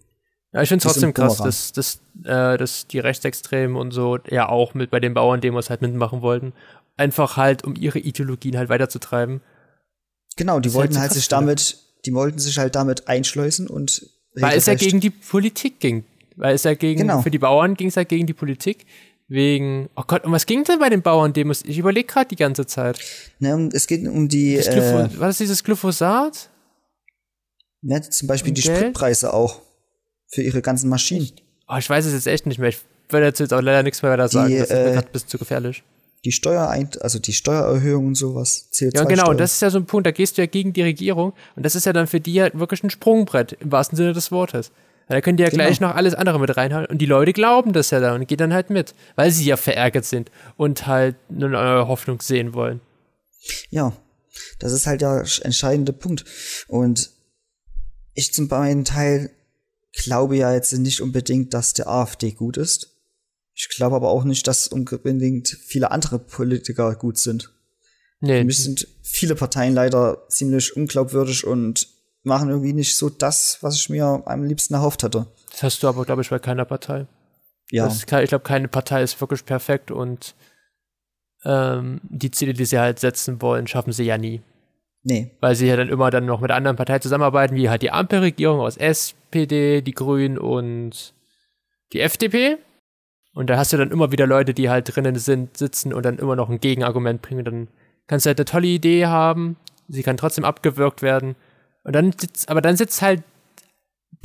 Ja, 0.54 0.62
ich 0.62 0.70
finde 0.70 0.84
es 0.84 0.86
Ist 0.86 1.02
trotzdem 1.02 1.14
krass, 1.14 1.38
dass, 1.38 1.72
dass, 1.74 2.00
äh, 2.24 2.58
dass 2.58 2.88
die 2.88 3.00
Rechtsextremen 3.00 3.76
und 3.76 3.92
so 3.92 4.20
ja 4.30 4.48
auch 4.48 4.74
mit 4.74 4.90
bei 4.90 5.00
den 5.00 5.14
Bauerndemos 5.14 5.70
halt 5.70 5.82
mitmachen 5.82 6.22
wollten. 6.22 6.54
Einfach 6.98 7.36
halt, 7.36 7.66
um 7.66 7.76
ihre 7.76 8.00
Ideologien 8.00 8.58
halt 8.58 8.70
weiterzutreiben. 8.70 9.42
Genau, 10.38 10.60
die 10.60 10.70
ist 10.70 10.76
wollten 10.76 10.98
halt 10.98 11.08
krass, 11.10 11.18
sich 11.18 11.28
damit, 11.28 11.78
die 12.06 12.14
wollten 12.14 12.40
sich 12.40 12.58
halt 12.58 12.76
damit 12.76 13.08
einschleusen 13.08 13.68
und 13.68 14.10
Weil 14.34 14.58
es 14.58 14.66
ja 14.66 14.76
gegen 14.76 15.00
die 15.00 15.10
Politik 15.10 15.80
ging. 15.80 16.06
Weil 16.38 16.56
es 16.56 16.64
ja 16.64 16.74
gegen, 16.74 17.02
Genau. 17.02 17.22
für 17.22 17.32
die 17.32 17.40
Bauern 17.40 17.76
ging 17.76 17.88
es 17.88 17.96
ja 17.96 18.04
gegen 18.04 18.26
die 18.26 18.34
Politik. 18.34 18.86
Wegen, 19.28 19.90
oh 19.96 20.04
Gott, 20.06 20.24
und 20.24 20.32
was 20.32 20.46
ging 20.46 20.64
denn 20.64 20.80
bei 20.80 20.90
den 20.90 21.02
Bauerndemos? 21.02 21.64
Ich 21.64 21.80
überlege 21.80 22.06
gerade 22.06 22.28
die 22.28 22.36
ganze 22.36 22.68
Zeit. 22.68 23.00
ne, 23.40 23.70
es 23.74 23.88
geht 23.88 24.08
um 24.08 24.30
die, 24.30 24.56
Das 24.56 24.68
äh, 24.68 25.20
war 25.20 25.28
das 25.28 25.40
dieses 25.40 25.64
Glyphosat? 25.64 26.50
Ne, 27.86 28.02
zum 28.02 28.28
Beispiel 28.28 28.52
um 28.52 28.56
die 28.56 28.62
Geld? 28.62 28.78
Spritpreise 28.78 29.34
auch 29.34 29.62
für 30.28 30.42
ihre 30.42 30.62
ganzen 30.62 30.90
Maschinen. 30.90 31.32
Oh, 31.68 31.76
ich 31.78 31.90
weiß 31.90 32.06
es 32.06 32.14
jetzt 32.14 32.28
echt 32.28 32.46
nicht 32.46 32.60
mehr. 32.60 32.70
Ich 32.70 32.80
würde 33.10 33.28
dazu 33.28 33.44
jetzt 33.44 33.54
auch 33.54 33.62
leider 33.62 33.84
nichts 33.84 34.02
mehr 34.02 34.12
weiter 34.12 34.28
sagen. 34.28 34.50
Die, 34.50 34.58
das 34.58 34.70
ist 34.70 34.76
äh, 34.76 34.98
ein 34.98 35.04
bisschen 35.12 35.30
zu 35.30 35.38
gefährlich. 35.38 35.84
Die 36.26 36.32
Steuerein 36.32 36.90
also 37.02 37.20
die 37.20 37.34
Steuererhöhung 37.34 38.08
und 38.08 38.16
sowas, 38.16 38.68
CO2 38.74 38.96
Ja, 38.96 39.02
und 39.04 39.10
genau, 39.10 39.30
und 39.30 39.40
das 39.40 39.54
ist 39.54 39.62
ja 39.62 39.70
so 39.70 39.78
ein 39.78 39.86
Punkt, 39.86 40.08
da 40.08 40.12
gehst 40.12 40.38
du 40.38 40.42
ja 40.42 40.48
gegen 40.48 40.74
die 40.74 40.82
Regierung 40.82 41.34
und 41.56 41.64
das 41.64 41.76
ist 41.76 41.86
ja 41.86 41.94
dann 41.94 42.08
für 42.08 42.20
die 42.20 42.42
halt 42.42 42.58
wirklich 42.58 42.84
ein 42.84 42.90
Sprungbrett, 42.90 43.54
im 43.60 43.72
wahrsten 43.72 43.96
Sinne 43.96 44.14
des 44.14 44.32
Wortes. 44.32 44.72
Da 45.08 45.22
können 45.22 45.38
die 45.38 45.44
ja 45.44 45.50
Genau. 45.50 45.64
gleich 45.66 45.80
noch 45.82 45.94
alles 45.96 46.16
andere 46.16 46.40
mit 46.40 46.58
reinhauen 46.58 46.88
und 46.88 46.98
die 46.98 47.06
Leute 47.06 47.32
glauben 47.32 47.74
das 47.74 47.92
ja 47.92 48.00
dann 48.00 48.22
und 48.22 48.28
gehen 48.28 48.40
dann 48.40 48.54
halt 48.56 48.72
mit, 48.72 48.96
weil 49.16 49.30
sie 49.30 49.46
ja 49.46 49.56
verärgert 49.56 50.06
sind 50.06 50.32
und 50.58 50.88
halt 50.88 51.16
eine 51.30 51.48
neue 51.48 51.88
Hoffnung 51.88 52.20
sehen 52.22 52.56
wollen. 52.56 52.82
Ja, 53.70 53.94
das 54.58 54.72
ist 54.72 54.88
halt 54.88 55.02
der 55.02 55.26
sch- 55.28 55.44
entscheidende 55.44 55.94
Punkt. 55.94 56.26
Und 56.68 57.12
ich 58.16 58.34
zum 58.34 58.48
meinen 58.48 58.86
Teil 58.86 59.30
glaube 59.94 60.36
ja 60.38 60.54
jetzt 60.54 60.74
nicht 60.74 61.02
unbedingt, 61.02 61.54
dass 61.54 61.74
der 61.74 61.88
AfD 61.88 62.32
gut 62.32 62.58
ist. 62.58 62.96
Ich 63.54 63.70
glaube 63.70 63.96
aber 63.96 64.10
auch 64.10 64.26
nicht, 64.26 64.48
dass 64.48 64.68
unbedingt 64.68 65.48
viele 65.48 65.92
andere 65.92 66.20
Politiker 66.20 66.96
gut 66.96 67.18
sind. 67.18 67.54
Nee, 68.20 68.40
Für 68.40 68.46
mich 68.46 68.58
sind 68.58 68.88
viele 69.02 69.36
Parteien 69.36 69.74
leider 69.74 70.28
ziemlich 70.30 70.76
unglaubwürdig 70.76 71.46
und 71.46 71.88
machen 72.24 72.50
irgendwie 72.50 72.74
nicht 72.74 72.98
so 72.98 73.10
das, 73.10 73.60
was 73.62 73.76
ich 73.76 73.90
mir 73.90 74.24
am 74.26 74.44
liebsten 74.44 74.74
erhofft 74.74 75.04
hätte. 75.04 75.28
das 75.52 75.64
hast 75.64 75.84
du 75.84 75.88
aber, 75.88 76.06
glaube 76.06 76.22
ich, 76.22 76.30
bei 76.30 76.40
keiner 76.40 76.66
Partei. 76.66 77.08
Ja, 77.72 77.86
Das 77.86 78.00
ich 78.00 78.06
glaube, 78.06 78.40
keine 78.40 78.68
Partei 78.68 79.04
ist 79.04 79.20
wirklich 79.22 79.46
perfekt 79.46 79.92
und 79.92 80.36
ähm, 81.44 82.02
die 82.04 82.32
Ziele, 82.32 82.54
die 82.54 82.66
sie 82.66 82.80
halt 82.80 83.00
setzen 83.00 83.42
wollen, 83.42 83.68
schaffen 83.68 83.94
sie 83.94 84.04
ja 84.04 84.18
nie. 84.18 84.42
Nee, 85.06 85.32
weil 85.40 85.56
sie 85.56 85.68
ja 85.68 85.78
dann 85.78 85.88
immer 85.88 86.12
dann 86.12 86.26
noch 86.26 86.42
mit 86.42 86.52
anderen 86.52 86.76
Parteien 86.76 87.02
zusammenarbeiten, 87.02 87.56
wie 87.56 87.70
halt 87.70 87.82
die 87.82 87.92
Ampelregierung 87.92 88.60
aus 88.60 88.76
SPD, 88.76 89.82
die 89.82 89.94
Grünen 89.94 90.38
und 90.38 91.14
die 91.94 92.02
FDP. 92.02 92.58
Und 93.34 93.50
da 93.50 93.58
hast 93.58 93.72
du 93.72 93.78
dann 93.78 93.92
immer 93.92 94.12
wieder 94.12 94.28
Leute, 94.28 94.54
die 94.54 94.70
halt 94.70 94.94
drinnen 94.94 95.16
sind, 95.16 95.58
sitzen 95.58 95.94
und 95.94 96.04
dann 96.04 96.18
immer 96.18 96.36
noch 96.36 96.50
ein 96.50 96.60
Gegenargument 96.60 97.22
bringen. 97.22 97.46
Dann 97.46 97.68
kannst 98.08 98.26
du 98.26 98.30
halt 98.30 98.40
eine 98.40 98.46
tolle 98.46 98.68
Idee 98.68 99.06
haben, 99.06 99.58
sie 99.88 100.04
kann 100.04 100.18
trotzdem 100.18 100.46
abgewürgt 100.46 101.02
werden. 101.02 101.36
Und 101.84 101.94
dann 101.94 102.12
sitzt, 102.12 102.50
aber 102.50 102.62
dann 102.62 102.76
sitzt 102.76 103.02
halt 103.02 103.24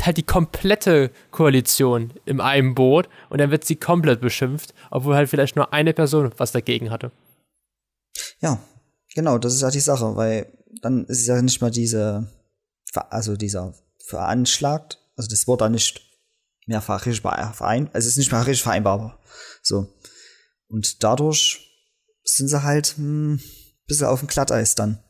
halt 0.07 0.17
die 0.17 0.23
komplette 0.23 1.11
Koalition 1.31 2.13
im 2.25 2.41
einem 2.41 2.75
Boot 2.75 3.09
und 3.29 3.39
dann 3.39 3.51
wird 3.51 3.65
sie 3.65 3.77
komplett 3.77 4.21
beschimpft, 4.21 4.75
obwohl 4.91 5.15
halt 5.15 5.29
vielleicht 5.29 5.57
nur 5.57 5.73
eine 5.73 5.93
Person 5.93 6.33
was 6.39 6.53
dagegen 6.53 6.91
hatte. 6.91 7.11
ja, 8.41 8.59
genau, 9.15 9.39
das 9.39 9.55
ist 9.55 9.63
ja 9.63 9.71
die 9.71 9.81
Sache, 9.81 10.17
weil 10.17 10.47
dann 10.83 11.05
ist 11.07 11.21
es 11.21 11.27
ja 11.27 11.41
nicht 11.41 11.61
mal 11.61 11.71
diese, 11.71 12.31
also 12.95 13.37
dieser 13.37 13.75
veranschlagt, 14.05 14.99
also 15.17 15.29
das 15.29 15.47
Wort 15.47 15.61
dann 15.61 15.73
nicht 15.73 16.01
mehr 16.67 16.81
fachlich 16.81 17.21
verein, 17.21 17.89
also 17.93 18.07
es 18.07 18.13
ist 18.13 18.17
nicht 18.19 18.33
mehr 18.33 18.47
richtig 18.47 18.63
vereinbarbar. 18.63 19.19
So. 19.63 19.93
Und 20.69 21.03
dadurch 21.03 21.67
sind 22.25 22.49
sie 22.49 22.63
halt 22.63 22.95
hm, 22.97 23.35
ein 23.35 23.41
bisschen 23.87 24.07
auf 24.07 24.21
dem 24.21 24.29
Glatteis 24.29 24.75
dann. 24.75 25.03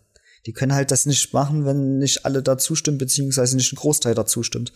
Die 0.47 0.53
können 0.53 0.75
halt 0.75 0.91
das 0.91 1.05
nicht 1.05 1.35
machen, 1.35 1.67
wenn 1.67 1.99
nicht 1.99 2.25
alle 2.25 2.43
dazu 2.43 2.75
stimmen, 2.75 2.99
beziehungsweise 2.99 3.57
nicht 3.57 3.73
ein 3.73 3.77
Großteil 3.77 4.15
dazu 4.15 4.43
stimmt. 4.43 4.73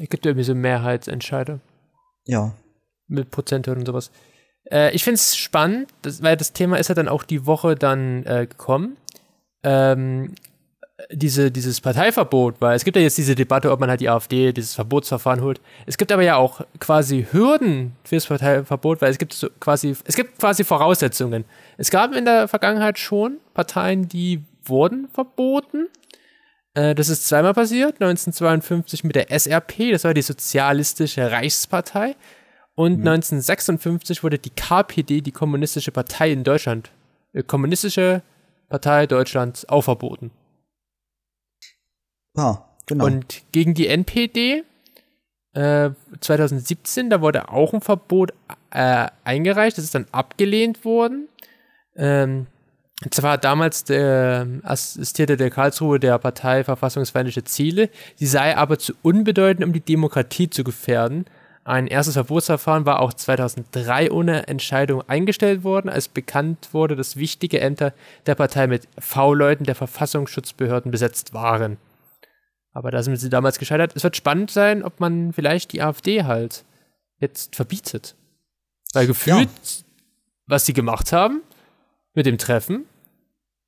Es 0.00 0.08
gibt 0.08 0.24
irgendwie 0.24 0.44
so 0.44 0.54
Mehrheitsentscheide. 0.54 1.60
Ja. 2.26 2.54
mit 3.06 3.30
Prozenthürden 3.30 3.82
und 3.82 3.86
sowas. 3.86 4.10
Äh, 4.70 4.94
ich 4.94 5.04
finde 5.04 5.16
es 5.16 5.36
spannend, 5.36 5.88
das, 6.02 6.22
weil 6.22 6.36
das 6.36 6.52
Thema 6.52 6.78
ist 6.78 6.88
ja 6.88 6.94
dann 6.94 7.08
auch 7.08 7.24
die 7.24 7.46
Woche 7.46 7.74
dann 7.74 8.24
äh, 8.24 8.46
gekommen. 8.46 8.96
Ähm, 9.62 10.34
diese, 11.10 11.50
dieses 11.50 11.80
Parteiverbot, 11.80 12.56
weil 12.60 12.76
es 12.76 12.84
gibt 12.84 12.96
ja 12.96 13.02
jetzt 13.02 13.18
diese 13.18 13.34
Debatte, 13.34 13.70
ob 13.70 13.80
man 13.80 13.88
halt 13.88 14.00
die 14.00 14.08
AfD, 14.08 14.52
dieses 14.52 14.74
Verbotsverfahren 14.74 15.42
holt. 15.42 15.60
Es 15.86 15.96
gibt 15.98 16.12
aber 16.12 16.22
ja 16.22 16.36
auch 16.36 16.60
quasi 16.78 17.26
Hürden 17.30 17.96
fürs 18.04 18.26
Parteiverbot, 18.26 19.00
weil 19.00 19.10
es 19.10 19.18
gibt 19.18 19.32
so 19.32 19.48
quasi, 19.60 19.96
es 20.04 20.16
gibt 20.16 20.38
quasi 20.38 20.64
Voraussetzungen. 20.64 21.44
Es 21.78 21.90
gab 21.90 22.14
in 22.14 22.24
der 22.24 22.48
Vergangenheit 22.48 22.98
schon 22.98 23.38
Parteien, 23.54 24.08
die 24.08 24.42
wurden 24.64 25.08
verboten. 25.12 25.88
Äh, 26.74 26.94
das 26.94 27.08
ist 27.08 27.26
zweimal 27.26 27.54
passiert, 27.54 27.94
1952 27.94 29.04
mit 29.04 29.16
der 29.16 29.30
SRP, 29.30 29.92
das 29.92 30.04
war 30.04 30.14
die 30.14 30.22
Sozialistische 30.22 31.30
Reichspartei. 31.30 32.16
Und 32.74 33.00
1956 33.00 34.22
wurde 34.22 34.38
die 34.38 34.50
KPD, 34.50 35.20
die 35.20 35.32
Kommunistische 35.32 35.92
Partei 35.92 36.32
in 36.32 36.44
Deutschland, 36.44 36.90
äh, 37.32 37.42
Kommunistische 37.42 38.22
Partei 38.70 39.06
Deutschlands, 39.06 39.68
auch 39.68 39.82
verboten. 39.82 40.30
Ja, 42.36 42.64
genau. 42.86 43.04
Und 43.04 43.42
gegen 43.52 43.74
die 43.74 43.88
NPD 43.88 44.64
äh, 45.52 45.90
2017, 46.20 47.10
da 47.10 47.20
wurde 47.20 47.50
auch 47.50 47.74
ein 47.74 47.80
Verbot 47.80 48.32
äh, 48.70 49.08
eingereicht, 49.24 49.76
das 49.76 49.84
ist 49.84 49.94
dann 49.94 50.06
abgelehnt 50.12 50.84
worden. 50.84 51.28
Ähm, 51.96 52.46
zwar 53.10 53.32
hat 53.32 53.44
damals 53.44 53.82
der 53.84 54.46
assistierte 54.62 55.36
der 55.36 55.50
Karlsruhe 55.50 55.98
der 55.98 56.18
Partei 56.18 56.62
verfassungsfeindliche 56.62 57.42
Ziele, 57.44 57.90
sie 58.14 58.26
sei 58.26 58.56
aber 58.56 58.78
zu 58.78 58.92
unbedeutend, 59.02 59.66
um 59.66 59.72
die 59.72 59.80
Demokratie 59.80 60.48
zu 60.48 60.62
gefährden. 60.62 61.24
Ein 61.70 61.86
erstes 61.86 62.14
Verbotsverfahren 62.14 62.84
war 62.84 62.98
auch 62.98 63.12
2003 63.12 64.10
ohne 64.10 64.48
Entscheidung 64.48 65.08
eingestellt 65.08 65.62
worden, 65.62 65.88
als 65.88 66.08
bekannt 66.08 66.70
wurde, 66.72 66.96
dass 66.96 67.14
wichtige 67.14 67.60
Ämter 67.60 67.94
der 68.26 68.34
Partei 68.34 68.66
mit 68.66 68.88
V-Leuten 68.98 69.62
der 69.62 69.76
Verfassungsschutzbehörden 69.76 70.90
besetzt 70.90 71.32
waren. 71.32 71.76
Aber 72.72 72.90
da 72.90 73.04
sind 73.04 73.14
sie 73.18 73.30
damals 73.30 73.60
gescheitert. 73.60 73.92
Es 73.94 74.02
wird 74.02 74.16
spannend 74.16 74.50
sein, 74.50 74.82
ob 74.82 74.98
man 74.98 75.32
vielleicht 75.32 75.72
die 75.72 75.80
AfD 75.80 76.24
halt 76.24 76.64
jetzt 77.20 77.54
verbietet. 77.54 78.16
Weil 78.92 79.06
gefühlt, 79.06 79.48
was 80.46 80.66
sie 80.66 80.72
gemacht 80.72 81.12
haben 81.12 81.40
mit 82.14 82.26
dem 82.26 82.36
Treffen, 82.36 82.84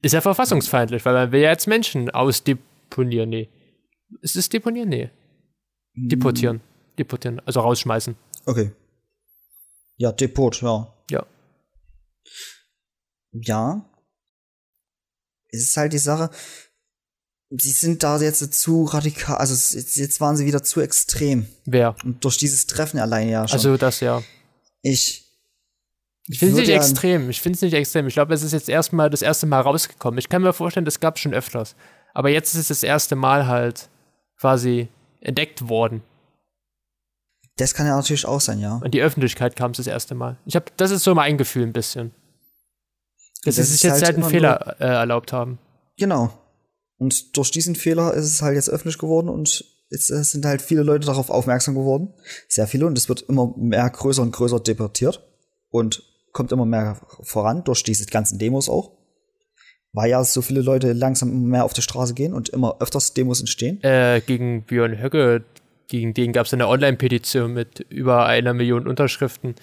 ist 0.01 0.11
ja 0.11 0.21
verfassungsfeindlich, 0.21 1.05
weil 1.05 1.15
man 1.15 1.31
will 1.31 1.43
ja 1.43 1.51
jetzt 1.51 1.69
Menschen 1.69 2.11
ausdeponieren. 2.11 3.29
Nee. 3.29 3.49
Ist 4.23 4.35
es 4.35 4.49
deponieren? 4.49 4.89
Nee. 4.89 5.11
Deportieren. 5.95 6.63
Deportieren, 6.99 7.41
also 7.47 7.61
rausschmeißen. 7.61 8.17
Okay. 8.47 8.73
Ja, 9.97 10.13
Depot, 10.13 10.61
ja. 10.63 10.93
Ja. 11.11 11.27
Ja. 13.33 13.85
Es 15.51 15.63
ist 15.63 15.77
halt 15.77 15.93
die 15.93 15.99
Sache, 15.99 16.31
sie 17.51 17.71
sind 17.71 18.03
da 18.03 18.19
jetzt 18.21 18.53
zu 18.55 18.85
radikal, 18.85 19.37
also 19.37 19.55
jetzt, 19.55 20.21
waren 20.21 20.37
sie 20.37 20.47
wieder 20.47 20.63
zu 20.63 20.81
extrem. 20.81 21.47
Wer? 21.65 21.95
Und 22.05 22.25
durch 22.25 22.39
dieses 22.39 22.67
Treffen 22.67 22.99
alleine 22.99 23.31
ja 23.31 23.49
schon. 23.49 23.57
Also 23.57 23.77
das 23.77 24.01
ja. 24.01 24.23
ich. 24.83 25.21
Ich 26.29 26.39
finde 26.39 26.55
es 26.55 26.61
nicht 26.61 26.75
extrem. 26.75 27.31
Ich 27.31 27.41
finde 27.41 27.57
es 27.57 27.63
nicht 27.63 27.75
extrem. 27.75 28.07
Ich 28.07 28.15
glaube, 28.15 28.33
es 28.33 28.43
ist 28.43 28.53
jetzt 28.53 28.69
erstmal 28.69 29.11
das 29.11 29.23
erste 29.23 29.47
Mal 29.47 29.61
rausgekommen. 29.61 30.19
Ich 30.19 30.29
kann 30.29 30.41
mir 30.41 30.53
vorstellen, 30.53 30.85
das 30.85 31.01
gab 31.01 31.17
es 31.17 31.21
schon 31.21 31.35
öfters. 31.35 31.75
Aber 32.15 32.31
jetzt 32.31 32.55
ist 32.55 32.61
es 32.61 32.69
das 32.69 32.83
erste 32.85 33.17
Mal 33.17 33.49
halt 33.49 33.89
quasi 34.39 34.89
entdeckt 35.21 35.69
worden. 35.69 36.03
Das 37.57 37.75
kann 37.75 37.87
ja 37.87 37.97
natürlich 37.97 38.27
auch 38.27 38.41
sein, 38.41 38.59
ja. 38.61 38.81
Und 38.83 38.95
die 38.95 39.03
Öffentlichkeit 39.03 39.57
kam 39.57 39.73
es 39.73 39.77
das 39.77 39.87
erste 39.87 40.15
Mal. 40.15 40.39
Ich 40.47 40.57
habe, 40.57 40.67
das 40.77 40.91
ist 40.91 41.05
so 41.05 41.15
mein 41.15 41.37
Gefühl 41.37 41.65
ein 41.65 41.73
bisschen. 41.73 42.13
Dass 43.45 43.57
Das 43.57 43.67
sie 43.67 43.73
sich 43.73 43.83
jetzt 43.83 43.95
halt 43.95 44.05
halt 44.05 44.17
einen 44.17 44.31
Fehler 44.31 44.77
äh, 44.81 44.85
erlaubt 44.85 45.33
haben. 45.33 45.59
Genau. 45.99 46.31
Und 46.99 47.37
durch 47.37 47.51
diesen 47.51 47.75
Fehler 47.75 48.15
ist 48.15 48.27
es 48.27 48.43
halt 48.43 48.55
jetzt 48.55 48.71
öffentlich 48.71 48.99
geworden 48.99 49.29
und 49.29 49.65
jetzt 49.91 50.11
äh, 50.11 50.23
sind 50.23 50.45
halt 50.45 50.63
viele 50.63 50.83
Leute 50.83 51.07
darauf 51.07 51.31
aufmerksam 51.31 51.75
geworden. 51.75 52.15
Sehr 52.49 52.67
viele. 52.67 52.87
Und 52.87 52.97
es 52.97 53.09
wird 53.09 53.23
immer 53.23 53.53
mehr 53.57 53.89
größer 53.91 54.23
und 54.23 54.33
größer 54.33 54.61
debattiert 54.61 55.23
und 55.71 56.03
kommt 56.33 56.53
immer 56.53 56.65
mehr 56.65 57.01
voran 57.23 57.65
durch 57.65 57.83
diese 57.83 58.07
ganzen 58.07 58.39
Demos 58.39 58.69
auch. 58.69 58.93
Weil 59.93 60.11
ja 60.11 60.25
so 60.25 60.41
viele 60.41 60.63
Leute 60.63 60.95
langsam 60.95 61.31
immer 61.31 61.49
mehr 61.49 61.65
auf 61.65 61.75
die 61.75 61.83
Straße 61.83 62.15
gehen 62.15 62.33
und 62.33 62.49
immer 62.49 62.77
öfters 62.81 63.13
Demos 63.13 63.41
entstehen. 63.41 63.83
Äh, 63.83 64.23
gegen 64.25 64.63
Björn 64.65 65.03
Höcke, 65.03 65.45
gegen 65.93 66.15
den 66.15 66.33
gab 66.33 66.47
es 66.47 66.55
eine 66.55 66.69
Online-Petition 66.69 67.53
mit 67.53 67.81
über 67.91 68.25
einer 68.25 68.55
Million 68.55 68.89
Unterschriften. 68.89 69.55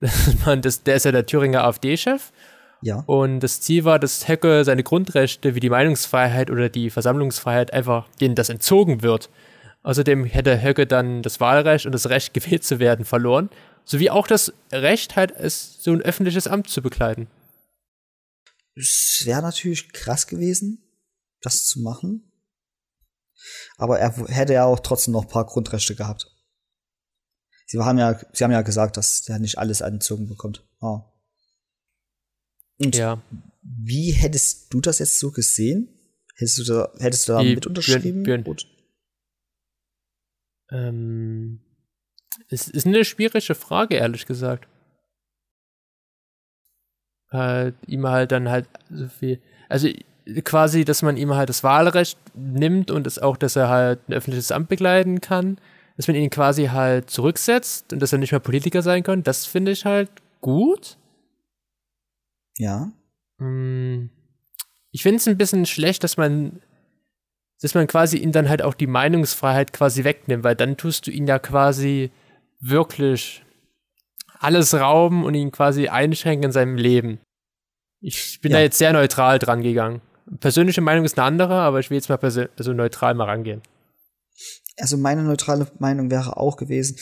Man, 0.44 0.60
das, 0.60 0.82
der 0.82 0.96
ist 0.96 1.04
ja 1.04 1.12
der 1.12 1.26
Thüringer 1.26 1.62
AfD-Chef. 1.62 2.32
Ja. 2.82 3.04
Und 3.06 3.38
das 3.38 3.60
Ziel 3.60 3.84
war, 3.84 4.00
dass 4.00 4.26
Höcke 4.26 4.64
seine 4.64 4.82
Grundrechte 4.82 5.54
wie 5.54 5.60
die 5.60 5.70
Meinungsfreiheit 5.70 6.50
oder 6.50 6.68
die 6.68 6.90
Versammlungsfreiheit 6.90 7.72
einfach 7.72 8.08
denen 8.20 8.34
das 8.34 8.48
entzogen 8.48 9.02
wird. 9.02 9.30
Außerdem 9.84 10.24
hätte 10.24 10.60
Höcke 10.60 10.88
dann 10.88 11.22
das 11.22 11.38
Wahlrecht 11.38 11.86
und 11.86 11.92
das 11.92 12.08
Recht, 12.08 12.34
gewählt 12.34 12.64
zu 12.64 12.80
werden, 12.80 13.04
verloren. 13.04 13.48
Sowie 13.84 14.10
auch 14.10 14.26
das 14.26 14.52
Recht, 14.72 15.14
halt 15.14 15.30
es, 15.30 15.80
so 15.84 15.92
ein 15.92 16.02
öffentliches 16.02 16.48
Amt 16.48 16.68
zu 16.68 16.82
bekleiden. 16.82 17.28
Es 18.74 19.22
wäre 19.24 19.40
natürlich 19.40 19.92
krass 19.92 20.26
gewesen, 20.26 20.82
das 21.42 21.64
zu 21.64 21.80
machen. 21.80 22.24
Aber 23.76 23.98
er 23.98 24.10
hätte 24.28 24.52
ja 24.54 24.64
auch 24.64 24.80
trotzdem 24.80 25.12
noch 25.12 25.22
ein 25.24 25.30
paar 25.30 25.46
Grundrechte 25.46 25.94
gehabt. 25.94 26.26
Sie 27.66 27.78
haben 27.80 27.98
ja, 27.98 28.18
sie 28.32 28.44
haben 28.44 28.52
ja 28.52 28.62
gesagt, 28.62 28.96
dass 28.96 29.28
er 29.28 29.38
nicht 29.38 29.58
alles 29.58 29.80
entzogen 29.80 30.28
bekommt. 30.28 30.64
Ah. 30.80 31.12
Und 32.78 32.94
Ja. 32.96 33.22
wie 33.62 34.12
hättest 34.12 34.72
du 34.72 34.80
das 34.80 34.98
jetzt 35.00 35.18
so 35.18 35.32
gesehen? 35.32 35.88
Hättest 36.36 36.58
du 36.58 36.64
da, 36.64 36.92
hättest 36.98 37.28
du 37.28 37.32
da 37.32 37.42
mit 37.42 37.66
unterschrieben? 37.66 38.22
Björn- 38.22 38.44
Björn- 38.44 38.60
Ähm, 40.70 41.60
es 42.48 42.68
ist 42.68 42.86
eine 42.86 43.04
schwierige 43.04 43.54
Frage, 43.54 43.96
ehrlich 43.96 44.26
gesagt. 44.26 44.68
Halt, 47.30 47.76
ihm 47.86 48.06
halt 48.06 48.30
dann 48.32 48.48
halt 48.48 48.68
so 48.90 49.08
viel. 49.08 49.42
Also 49.68 49.88
quasi, 50.44 50.84
dass 50.84 51.02
man 51.02 51.16
ihm 51.16 51.34
halt 51.34 51.48
das 51.48 51.62
Wahlrecht 51.62 52.18
nimmt 52.34 52.90
und 52.90 53.06
es 53.06 53.18
auch, 53.18 53.36
dass 53.36 53.56
er 53.56 53.68
halt 53.68 54.00
ein 54.08 54.12
öffentliches 54.14 54.50
Amt 54.52 54.68
begleiten 54.68 55.20
kann, 55.20 55.58
dass 55.96 56.08
man 56.08 56.16
ihn 56.16 56.30
quasi 56.30 56.66
halt 56.66 57.10
zurücksetzt 57.10 57.92
und 57.92 58.00
dass 58.00 58.12
er 58.12 58.18
nicht 58.18 58.32
mehr 58.32 58.40
Politiker 58.40 58.82
sein 58.82 59.02
kann, 59.02 59.22
das 59.22 59.46
finde 59.46 59.72
ich 59.72 59.84
halt 59.84 60.10
gut. 60.40 60.96
Ja. 62.58 62.90
Mm, 63.38 64.10
Ich 64.90 65.02
finde 65.02 65.16
es 65.18 65.28
ein 65.28 65.36
bisschen 65.38 65.66
schlecht, 65.66 66.02
dass 66.04 66.16
man, 66.16 66.60
dass 67.60 67.74
man 67.74 67.86
quasi 67.86 68.16
ihm 68.18 68.32
dann 68.32 68.48
halt 68.48 68.62
auch 68.62 68.74
die 68.74 68.86
Meinungsfreiheit 68.86 69.72
quasi 69.72 70.04
wegnimmt, 70.04 70.42
weil 70.44 70.56
dann 70.56 70.76
tust 70.76 71.06
du 71.06 71.10
ihn 71.10 71.26
ja 71.26 71.38
quasi 71.38 72.10
wirklich 72.60 73.44
alles 74.38 74.74
rauben 74.74 75.24
und 75.24 75.34
ihn 75.34 75.52
quasi 75.52 75.88
einschränken 75.88 76.44
in 76.46 76.52
seinem 76.52 76.76
Leben. 76.76 77.20
Ich 78.00 78.40
bin 78.40 78.52
Ja. 78.52 78.58
da 78.58 78.62
jetzt 78.62 78.78
sehr 78.78 78.92
neutral 78.92 79.38
dran 79.38 79.62
gegangen. 79.62 80.00
Persönliche 80.40 80.80
Meinung 80.80 81.04
ist 81.04 81.18
eine 81.18 81.26
andere, 81.26 81.54
aber 81.54 81.80
ich 81.80 81.90
will 81.90 81.96
jetzt 81.96 82.08
mal 82.08 82.18
persö- 82.18 82.48
also 82.56 82.72
neutral 82.72 83.14
mal 83.14 83.24
rangehen. 83.24 83.62
Also 84.76 84.96
meine 84.96 85.22
neutrale 85.22 85.70
Meinung 85.78 86.10
wäre 86.10 86.36
auch 86.36 86.56
gewesen, 86.56 86.96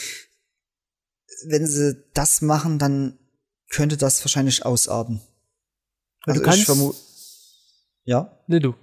wenn 1.47 1.67
sie 1.67 2.05
das 2.15 2.43
machen, 2.43 2.79
dann 2.79 3.19
könnte 3.71 3.97
das 3.97 4.25
wahrscheinlich 4.25 4.65
ausarten. 4.65 5.21
Also 6.27 6.41
du 6.41 6.45
kannst, 6.45 6.61
ich 6.61 6.67
vermute, 6.67 6.97
ja, 8.05 8.39
ne, 8.47 8.61
du. 8.61 8.75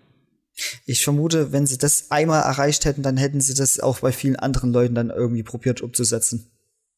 ich 0.85 1.03
vermute, 1.03 1.51
wenn 1.51 1.65
sie 1.65 1.77
das 1.77 2.11
einmal 2.11 2.43
erreicht 2.43 2.85
hätten, 2.85 3.03
dann 3.03 3.17
hätten 3.17 3.41
sie 3.41 3.53
das 3.53 3.79
auch 3.79 3.99
bei 3.99 4.11
vielen 4.11 4.35
anderen 4.35 4.73
Leuten 4.73 4.95
dann 4.95 5.09
irgendwie 5.09 5.43
probiert 5.43 5.81
umzusetzen. 5.81 6.51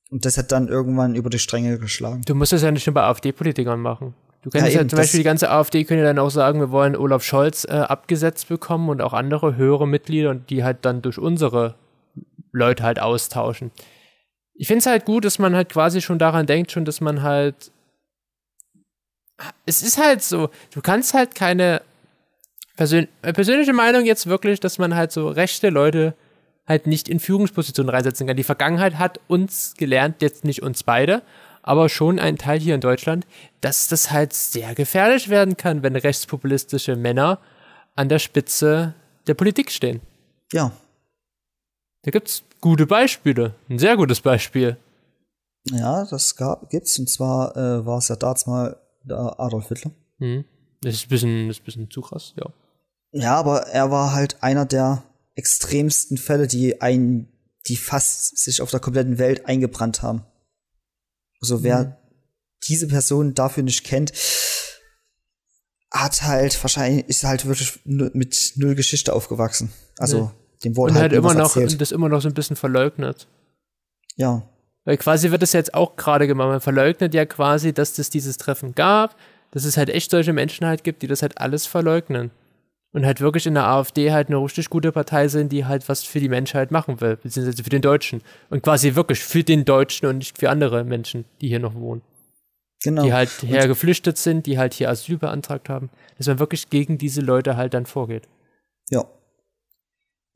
Und 0.09 0.25
das 0.25 0.37
hat 0.37 0.51
dann 0.51 0.67
irgendwann 0.67 1.15
über 1.15 1.29
die 1.29 1.39
Stränge 1.39 1.79
geschlagen. 1.79 2.23
Du 2.25 2.35
musst 2.35 2.51
das 2.51 2.61
ja 2.61 2.71
nicht 2.71 2.85
nur 2.85 2.93
bei 2.93 3.03
AfD-Politikern 3.03 3.79
machen. 3.79 4.13
Du 4.43 4.49
kannst 4.49 4.67
Ja, 4.67 4.73
ja, 4.73 4.79
eben, 4.81 4.89
zum 4.89 4.97
Beispiel 4.97 5.19
die 5.19 5.25
ganze 5.25 5.49
AfD 5.49 5.85
können 5.85 6.01
ja 6.01 6.05
dann 6.05 6.19
auch 6.19 6.29
sagen, 6.29 6.59
wir 6.59 6.69
wollen 6.69 6.95
Olaf 6.95 7.23
Scholz 7.23 7.65
äh, 7.65 7.71
abgesetzt 7.71 8.49
bekommen 8.49 8.89
und 8.89 9.01
auch 9.01 9.13
andere 9.13 9.55
höhere 9.55 9.87
Mitglieder 9.87 10.29
und 10.29 10.49
die 10.49 10.63
halt 10.63 10.79
dann 10.81 11.01
durch 11.01 11.17
unsere 11.17 11.75
Leute 12.51 12.83
halt 12.83 12.99
austauschen. 12.99 13.71
Ich 14.53 14.67
finde 14.67 14.79
es 14.79 14.85
halt 14.85 15.05
gut, 15.05 15.25
dass 15.25 15.39
man 15.39 15.55
halt 15.55 15.69
quasi 15.69 16.01
schon 16.01 16.19
daran 16.19 16.45
denkt, 16.45 16.71
schon, 16.71 16.85
dass 16.85 17.01
man 17.01 17.23
halt. 17.23 17.71
Es 19.65 19.81
ist 19.81 19.97
halt 19.97 20.21
so, 20.21 20.49
du 20.73 20.81
kannst 20.81 21.13
halt 21.13 21.35
keine 21.35 21.81
persön 22.75 23.07
äh, 23.21 23.33
persönliche 23.33 23.73
Meinung 23.73 24.05
jetzt 24.05 24.27
wirklich, 24.27 24.59
dass 24.59 24.77
man 24.77 24.93
halt 24.93 25.11
so 25.11 25.29
rechte 25.29 25.69
Leute 25.69 26.15
halt 26.67 26.85
nicht 26.85 27.09
in 27.09 27.19
Führungspositionen 27.19 27.89
reinsetzen 27.89 28.27
kann. 28.27 28.37
Die 28.37 28.43
Vergangenheit 28.43 28.97
hat 28.99 29.19
uns 29.27 29.73
gelernt, 29.77 30.21
jetzt 30.21 30.45
nicht 30.45 30.61
uns 30.63 30.83
beide, 30.83 31.21
aber 31.63 31.89
schon 31.89 32.19
ein 32.19 32.37
Teil 32.37 32.59
hier 32.59 32.75
in 32.75 32.81
Deutschland, 32.81 33.25
dass 33.61 33.87
das 33.87 34.11
halt 34.11 34.33
sehr 34.33 34.75
gefährlich 34.75 35.29
werden 35.29 35.57
kann, 35.57 35.81
wenn 35.81 35.95
rechtspopulistische 35.95 36.95
Männer 36.95 37.39
an 37.95 38.09
der 38.09 38.19
Spitze 38.19 38.93
der 39.27 39.33
Politik 39.33 39.71
stehen. 39.71 40.01
Ja, 40.51 40.71
Da 42.03 42.11
gibt's 42.11 42.43
gute 42.61 42.85
Beispiele. 42.85 43.55
Ein 43.69 43.79
sehr 43.79 43.95
gutes 43.97 44.21
Beispiel. 44.21 44.77
ja, 45.71 46.05
das 46.05 46.35
gab, 46.35 46.69
gibt's. 46.69 46.99
Und 46.99 47.09
zwar 47.09 47.55
äh, 47.55 47.85
war 47.85 47.97
es 47.97 48.09
ja 48.09 48.15
damals 48.17 48.45
mal 48.45 48.77
Adolf 49.07 49.69
Hitler. 49.69 49.91
Hm. 50.19 50.43
Das 50.81 50.95
ist 50.95 51.05
ein 51.05 51.09
bisschen, 51.09 51.47
das 51.47 51.57
ist 51.57 51.61
ein 51.61 51.65
bisschen 51.65 51.89
zu 51.89 52.01
krass, 52.01 52.33
ja. 52.35 52.45
Ja, 53.13 53.35
aber 53.35 53.67
er 53.67 53.89
war 53.91 54.13
halt 54.13 54.41
einer 54.43 54.65
der 54.65 55.03
extremsten 55.35 56.17
Fälle, 56.17 56.47
die 56.47 56.81
ein, 56.81 57.29
die 57.67 57.77
fast 57.77 58.37
sich 58.37 58.61
auf 58.61 58.71
der 58.71 58.79
kompletten 58.81 59.17
Welt 59.17 59.45
eingebrannt 59.45 60.01
haben. 60.01 60.23
Also 61.43 61.61
wer 61.61 61.83
Mhm. 61.83 61.93
diese 62.69 62.87
Person 62.87 63.33
dafür 63.33 63.63
nicht 63.63 63.83
kennt, 63.83 64.13
hat 65.91 66.23
halt 66.23 66.61
wahrscheinlich, 66.63 67.05
ist 67.09 67.23
halt 67.25 67.45
wirklich 67.45 67.79
mit 67.85 68.53
null 68.55 68.75
Geschichte 68.75 69.13
aufgewachsen. 69.13 69.71
Also 69.99 70.31
dem 70.63 70.75
wurde 70.77 70.93
Und 70.93 70.99
halt, 70.99 71.11
halt 71.11 71.19
immer 71.19 71.33
noch, 71.33 71.55
erzählt. 71.57 71.81
das 71.81 71.91
immer 71.91 72.07
noch 72.07 72.21
so 72.21 72.29
ein 72.29 72.33
bisschen 72.33 72.55
verleugnet. 72.55 73.27
Ja, 74.15 74.47
Weil 74.85 74.97
quasi 74.97 75.31
wird 75.31 75.41
das 75.41 75.53
jetzt 75.53 75.73
auch 75.73 75.95
gerade 75.97 76.25
gemacht. 76.27 76.47
Man 76.49 76.61
verleugnet 76.61 77.13
ja 77.13 77.25
quasi, 77.25 77.73
dass 77.73 77.97
es 77.99 78.09
dieses 78.09 78.37
Treffen 78.37 78.73
gab, 78.75 79.15
dass 79.51 79.65
es 79.65 79.75
halt 79.77 79.89
echt 79.89 80.09
solche 80.11 80.33
Menschen 80.33 80.65
halt 80.65 80.83
gibt, 80.83 81.01
die 81.01 81.07
das 81.07 81.21
halt 81.21 81.37
alles 81.39 81.65
verleugnen. 81.65 82.31
Und 82.93 83.05
halt 83.05 83.21
wirklich 83.21 83.47
in 83.47 83.55
der 83.55 83.65
AfD 83.67 84.11
halt 84.11 84.27
eine 84.27 84.37
richtig 84.37 84.69
gute 84.69 84.91
Partei 84.91 85.27
sind, 85.27 85.51
die 85.51 85.65
halt 85.65 85.89
was 85.89 86.03
für 86.03 86.19
die 86.19 86.29
Menschheit 86.29 86.69
machen 86.69 87.01
will, 87.01 87.17
beziehungsweise 87.17 87.63
für 87.63 87.69
den 87.69 87.81
Deutschen. 87.81 88.21
Und 88.51 88.61
quasi 88.61 88.93
wirklich 88.93 89.23
für 89.23 89.43
den 89.43 89.65
Deutschen 89.65 90.07
und 90.07 90.19
nicht 90.19 90.37
für 90.37 90.49
andere 90.51 90.83
Menschen, 90.83 91.25
die 91.41 91.47
hier 91.47 91.59
noch 91.59 91.73
wohnen. 91.73 92.03
genau. 92.83 93.03
Die 93.03 93.11
halt 93.13 93.31
her 93.41 93.67
geflüchtet 93.67 94.17
sind, 94.19 94.45
die 94.45 94.59
halt 94.59 94.75
hier 94.75 94.89
Asyl 94.89 95.17
beantragt 95.17 95.69
haben. 95.69 95.89
Dass 96.17 96.27
man 96.27 96.37
wirklich 96.37 96.69
gegen 96.69 96.99
diese 96.99 97.21
Leute 97.21 97.57
halt 97.57 97.73
dann 97.73 97.87
vorgeht. 97.87 98.29
Ja. 98.89 99.05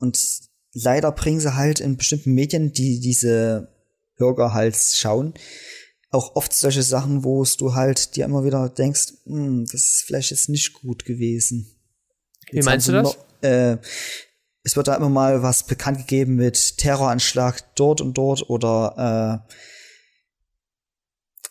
Und 0.00 0.18
leider 0.72 1.12
bringen 1.12 1.40
sie 1.40 1.54
halt 1.54 1.78
in 1.78 1.96
bestimmten 1.96 2.34
Medien, 2.34 2.72
die 2.72 2.98
diese 2.98 3.68
Bürger 4.16 4.52
halt 4.52 4.76
schauen, 4.76 5.34
auch 6.10 6.36
oft 6.36 6.52
solche 6.52 6.82
Sachen, 6.82 7.24
wo 7.24 7.44
du 7.58 7.74
halt 7.74 8.16
dir 8.16 8.24
immer 8.24 8.44
wieder 8.44 8.68
denkst, 8.68 9.12
hm, 9.24 9.66
das 9.70 9.84
ist 9.84 10.04
vielleicht 10.06 10.30
jetzt 10.30 10.48
nicht 10.48 10.72
gut 10.72 11.04
gewesen. 11.04 11.77
Wie 12.50 12.62
meinst 12.62 12.88
du 12.88 12.92
das? 12.92 13.02
noch- 13.04 13.16
äh, 13.42 13.76
es 14.64 14.76
wird 14.76 14.88
da 14.88 14.96
immer 14.96 15.08
mal 15.08 15.42
was 15.42 15.62
bekannt 15.62 15.98
gegeben 15.98 16.36
mit 16.36 16.76
Terroranschlag 16.78 17.62
dort 17.76 18.00
und 18.00 18.14
dort 18.18 18.50
oder 18.50 19.42
äh, 19.46 19.52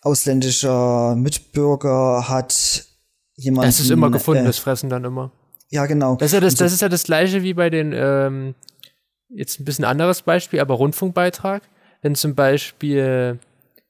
ausländischer 0.01 1.15
Mitbürger 1.15 2.27
hat 2.29 2.85
jemand. 3.35 3.67
Das 3.67 3.79
ist 3.79 3.89
immer 3.89 4.11
gefundenes 4.11 4.59
Äh, 4.59 4.61
Fressen 4.61 4.89
dann 4.89 5.03
immer. 5.03 5.31
ja, 5.69 5.85
genau. 5.85 6.15
Das 6.15 6.27
ist 6.27 6.33
ja 6.33 6.39
das, 6.39 6.55
das 6.55 6.73
ist 6.73 6.81
ja 6.81 6.89
das 6.89 7.03
gleiche 7.03 7.43
wie 7.43 7.53
bei 7.53 7.69
den, 7.69 7.91
ähm, 7.93 8.55
jetzt 9.29 9.59
ein 9.59 9.65
bisschen 9.65 9.85
anderes 9.85 10.21
Beispiel, 10.21 10.59
aber 10.59 10.75
Rundfunkbeitrag. 10.75 11.63
Wenn 12.01 12.15
zum 12.15 12.35
Beispiel 12.35 13.39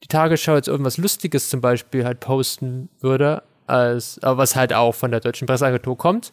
die 0.04 0.08
Tagesschau 0.08 0.56
jetzt 0.56 0.68
irgendwas 0.68 0.98
Lustiges 0.98 1.50
zum 1.50 1.60
Beispiel 1.62 2.06
halt 2.06 2.20
posten 2.20 2.90
würde, 3.02 3.44
als, 3.66 4.20
aber 4.24 4.38
was 4.38 4.56
halt 4.56 4.72
auch 4.74 4.96
von 4.96 5.12
der 5.12 5.20
deutschen 5.20 5.46
Presseagentur 5.48 5.98
kommt 5.98 6.32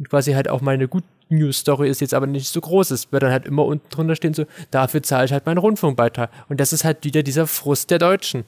und 0.00 0.08
quasi 0.08 0.32
halt 0.32 0.48
auch 0.48 0.62
mal 0.62 0.72
eine 0.72 0.88
gut 0.88 1.04
News-Story 1.28 1.88
ist, 1.88 2.00
jetzt 2.00 2.14
aber 2.14 2.26
nicht 2.26 2.48
so 2.48 2.60
groß 2.60 2.90
ist, 2.90 3.12
wird 3.12 3.22
dann 3.22 3.30
halt 3.30 3.46
immer 3.46 3.66
unten 3.66 3.88
drunter 3.90 4.16
stehen, 4.16 4.32
so, 4.32 4.46
dafür 4.70 5.02
zahle 5.02 5.26
ich 5.26 5.32
halt 5.32 5.44
meinen 5.44 5.58
Rundfunkbeitrag. 5.58 6.30
Und 6.48 6.58
das 6.58 6.72
ist 6.72 6.84
halt 6.84 7.04
wieder 7.04 7.22
dieser 7.22 7.46
Frust 7.46 7.90
der 7.90 7.98
Deutschen, 7.98 8.44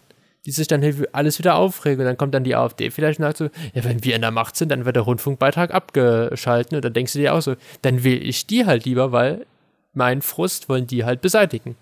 die 0.47 0.51
sich 0.51 0.67
dann 0.67 0.83
alles 1.13 1.39
wieder 1.39 1.57
aufregen. 1.57 2.01
Und 2.01 2.07
dann 2.07 2.17
kommt 2.17 2.35
dann 2.35 2.43
die 2.43 2.57
AfD 2.57 2.91
vielleicht 2.91 3.21
und 3.21 3.27
sagt 3.27 3.37
so, 3.37 3.45
ja, 3.75 3.85
wenn 3.85 4.03
wir 4.03 4.17
in 4.17 4.23
der 4.23 4.31
Macht 4.31 4.57
sind, 4.57 4.71
dann 4.71 4.87
wird 4.87 4.97
der 4.97 5.03
Rundfunkbeitrag 5.03 5.73
abgeschalten. 5.73 6.75
Und 6.75 6.85
dann 6.85 6.95
denkst 6.95 7.13
du 7.13 7.19
dir 7.19 7.35
auch 7.35 7.43
so, 7.43 7.55
dann 7.83 8.03
will 8.03 8.27
ich 8.27 8.47
die 8.47 8.65
halt 8.65 8.87
lieber, 8.87 9.13
weil 9.13 9.47
meinen 9.93 10.23
Frust 10.23 10.71
wollen 10.71 10.87
die 10.87 11.05
halt 11.05 11.21
beseitigen. 11.21 11.77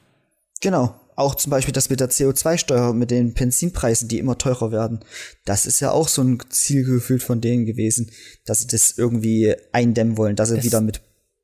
Genau. 0.61 0.97
Auch 1.21 1.35
zum 1.35 1.51
Beispiel 1.51 1.73
das 1.73 1.91
mit 1.91 2.01
der 2.01 2.09
CO2-Steuer, 2.11 2.95
mit 2.95 3.11
den 3.11 3.35
Benzinpreisen, 3.35 4.09
die 4.09 4.19
immer 4.19 4.39
teurer 4.39 4.73
werden. 4.73 5.01
Das 5.45 5.67
ist 5.67 5.81
ja 5.81 5.91
auch 5.91 6.09
so 6.09 6.23
ein 6.23 6.39
Zielgefühl 6.49 7.21
von 7.21 7.41
denen 7.41 7.67
gewesen, 7.67 8.11
dass 8.47 8.61
sie 8.61 8.67
das 8.69 8.97
irgendwie 8.97 9.55
eindämmen 9.73 10.17
wollen, 10.17 10.35
dass 10.37 10.49
sie 10.49 10.57
Es- 10.59 10.65
wieder 10.65 10.81
mit, 10.81 11.03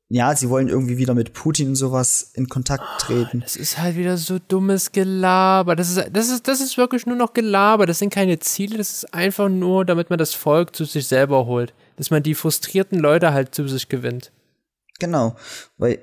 ja, 0.09 0.35
sie 0.35 0.49
wollen 0.49 0.67
irgendwie 0.69 0.97
wieder 0.97 1.13
mit 1.13 1.33
Putin 1.33 1.67
und 1.69 1.75
sowas 1.75 2.31
in 2.33 2.47
Kontakt 2.49 2.83
treten. 3.01 3.41
Das 3.41 3.55
ist 3.55 3.77
halt 3.77 3.97
wieder 3.97 4.17
so 4.17 4.39
dummes 4.39 4.91
Gelaber. 4.93 5.75
Das 5.75 5.89
ist, 5.89 6.09
das 6.11 6.29
ist, 6.29 6.47
das 6.47 6.59
ist 6.61 6.77
wirklich 6.77 7.05
nur 7.05 7.17
noch 7.17 7.33
Gelaber. 7.33 7.85
Das 7.85 7.99
sind 7.99 8.11
keine 8.13 8.39
Ziele, 8.39 8.77
das 8.77 8.93
ist 8.93 9.13
einfach 9.13 9.49
nur, 9.49 9.85
damit 9.85 10.09
man 10.09 10.17
das 10.17 10.33
Volk 10.33 10.75
zu 10.75 10.85
sich 10.85 11.05
selber 11.07 11.45
holt. 11.45 11.73
Dass 11.97 12.09
man 12.09 12.23
die 12.23 12.35
frustrierten 12.35 12.99
Leute 12.99 13.33
halt 13.33 13.53
zu 13.53 13.67
sich 13.67 13.89
gewinnt. 13.89 14.31
Genau, 14.99 15.35
weil 15.77 15.99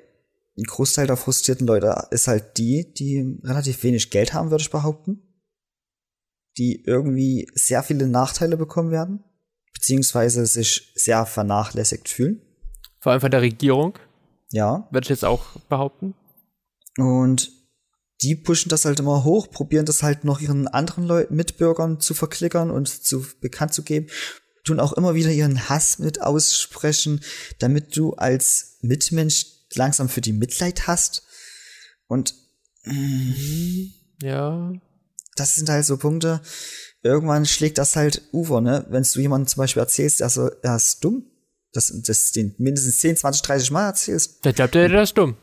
ein 0.56 0.64
Großteil 0.64 1.06
der 1.06 1.16
frustrierten 1.16 1.66
Leute 1.66 2.06
ist 2.10 2.28
halt 2.28 2.58
die, 2.58 2.92
die 2.94 3.38
relativ 3.42 3.82
wenig 3.82 4.10
Geld 4.10 4.32
haben, 4.34 4.50
würde 4.50 4.62
ich 4.62 4.70
behaupten. 4.70 5.20
Die 6.56 6.84
irgendwie 6.84 7.50
sehr 7.54 7.82
viele 7.82 8.06
Nachteile 8.06 8.56
bekommen 8.56 8.92
werden, 8.92 9.24
beziehungsweise 9.72 10.46
sich 10.46 10.92
sehr 10.94 11.26
vernachlässigt 11.26 12.08
fühlen. 12.08 12.40
Vor 13.00 13.12
allem 13.12 13.20
von 13.20 13.30
der 13.32 13.42
Regierung, 13.42 13.98
Ja, 14.52 14.88
würde 14.92 15.04
ich 15.04 15.10
jetzt 15.10 15.24
auch 15.24 15.44
behaupten. 15.68 16.14
und 16.98 17.50
die 18.22 18.36
pushen 18.36 18.68
das 18.70 18.84
halt 18.84 19.00
immer 19.00 19.24
hoch, 19.24 19.50
probieren 19.50 19.84
das 19.84 20.02
halt 20.04 20.22
noch 20.24 20.40
ihren 20.40 20.68
anderen 20.68 21.04
Leuten, 21.04 21.34
Mitbürgern 21.34 21.98
zu 22.00 22.14
verklickern 22.14 22.70
und 22.70 22.86
zu 22.88 23.26
bekannt 23.40 23.74
zu 23.74 23.82
geben, 23.82 24.06
tun 24.64 24.78
auch 24.80 24.92
immer 24.94 25.14
wieder 25.16 25.30
ihren 25.30 25.68
Hass 25.68 25.98
mit 25.98 26.22
aussprechen, 26.22 27.20
damit 27.58 27.96
du 27.96 28.14
als 28.14 28.78
Mitmensch 28.80 29.46
langsam 29.76 30.08
für 30.08 30.20
die 30.20 30.32
Mitleid 30.32 30.86
hast. 30.86 31.22
Und 32.06 32.34
Ja. 34.22 34.72
das 35.36 35.54
sind 35.56 35.68
halt 35.68 35.84
so 35.84 35.96
Punkte, 35.96 36.40
irgendwann 37.02 37.46
schlägt 37.46 37.78
das 37.78 37.96
halt 37.96 38.22
Ufer, 38.32 38.60
ne? 38.60 38.84
Wenn 38.88 39.02
du 39.02 39.20
jemandem 39.20 39.46
zum 39.48 39.60
Beispiel 39.62 39.80
erzählst, 39.82 40.20
er, 40.20 40.30
so, 40.30 40.50
er 40.62 40.76
ist 40.76 41.02
dumm, 41.04 41.24
das, 41.72 41.92
das 42.06 42.32
den 42.32 42.54
mindestens 42.58 42.98
10, 42.98 43.16
20, 43.16 43.42
30 43.42 43.70
Mal 43.70 43.86
erzählst, 43.86 44.44
Dann 44.44 44.54
glaubt 44.54 44.76
er, 44.76 44.88
der 44.88 45.02
ist 45.02 45.16
dumm. 45.18 45.36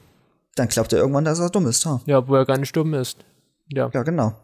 dann 0.56 0.68
glaubt 0.68 0.94
er 0.94 1.00
irgendwann, 1.00 1.26
dass 1.26 1.40
er 1.40 1.50
dumm 1.50 1.68
ist, 1.68 1.86
ha? 1.86 2.02
Ja, 2.06 2.28
wo 2.28 2.36
er 2.36 2.46
gar 2.46 2.58
nicht 2.58 2.76
dumm 2.76 2.94
ist. 2.94 3.18
Ja. 3.68 3.90
Ja, 3.94 4.04
genau. 4.04 4.36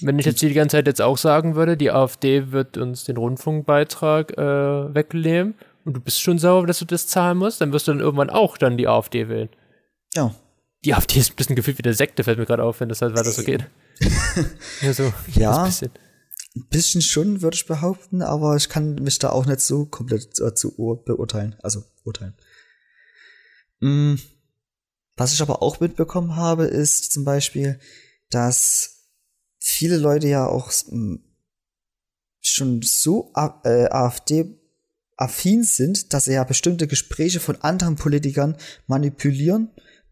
Wenn 0.00 0.18
ich 0.18 0.26
jetzt 0.26 0.42
die 0.42 0.52
ganze 0.52 0.76
Zeit 0.76 0.86
jetzt 0.86 1.00
auch 1.00 1.16
sagen 1.16 1.54
würde, 1.56 1.76
die 1.76 1.90
AfD 1.90 2.52
wird 2.52 2.76
uns 2.76 3.04
den 3.04 3.16
Rundfunkbeitrag 3.16 4.32
äh, 4.36 4.94
wegnehmen 4.94 5.54
und 5.86 5.94
du 5.94 6.00
bist 6.00 6.20
schon 6.20 6.38
sauer, 6.38 6.66
dass 6.66 6.80
du 6.80 6.84
das 6.84 7.06
zahlen 7.06 7.38
musst, 7.38 7.60
dann 7.60 7.72
wirst 7.72 7.86
du 7.88 7.92
dann 7.92 8.00
irgendwann 8.00 8.28
auch 8.30 8.58
dann 8.58 8.76
die 8.76 8.88
AfD 8.88 9.28
wählen. 9.28 9.48
Ja. 10.14 10.34
Die 10.84 10.94
AfD 10.94 11.18
ist 11.20 11.30
ein 11.32 11.36
bisschen 11.36 11.56
gefühlt 11.56 11.78
wie 11.78 11.82
der 11.82 11.94
Sekte, 11.94 12.24
fällt 12.24 12.38
mir 12.38 12.46
gerade 12.46 12.62
auf, 12.64 12.80
wenn 12.80 12.88
das 12.88 13.00
halt 13.02 13.16
weiter 13.16 13.30
so 13.30 13.42
geht. 13.42 13.64
ja, 14.82 14.92
so. 14.92 15.12
Ja. 15.34 15.62
Ein 15.62 15.66
bisschen. 15.66 15.90
Ein 16.54 16.66
bisschen 16.68 17.02
schon, 17.02 17.42
würde 17.42 17.54
ich 17.54 17.66
behaupten, 17.66 18.22
aber 18.22 18.56
ich 18.56 18.68
kann 18.68 18.94
mich 18.96 19.18
da 19.18 19.30
auch 19.30 19.46
nicht 19.46 19.60
so 19.60 19.86
komplett 19.86 20.38
äh, 20.40 20.54
zu 20.54 20.76
ur 20.78 21.04
beurteilen. 21.04 21.54
Also 21.62 21.84
urteilen. 22.04 22.34
Mm, 23.80 24.14
Was 25.16 25.34
ich 25.34 25.42
aber 25.42 25.62
auch 25.62 25.80
mitbekommen 25.80 26.36
habe, 26.36 26.64
ist 26.64 27.12
zum 27.12 27.24
Beispiel, 27.24 27.78
dass 28.30 29.08
viele 29.58 29.96
Leute 29.98 30.28
ja 30.28 30.46
auch 30.46 30.72
mm, 30.88 31.16
schon 32.40 32.80
so 32.82 33.30
A- 33.34 33.60
äh, 35.18 35.22
AfD-affin 35.22 35.62
sind, 35.62 36.12
dass 36.12 36.26
sie 36.26 36.34
ja 36.34 36.44
bestimmte 36.44 36.86
Gespräche 36.86 37.40
von 37.40 37.60
anderen 37.62 37.96
Politikern 37.96 38.56
manipulieren, 38.86 39.70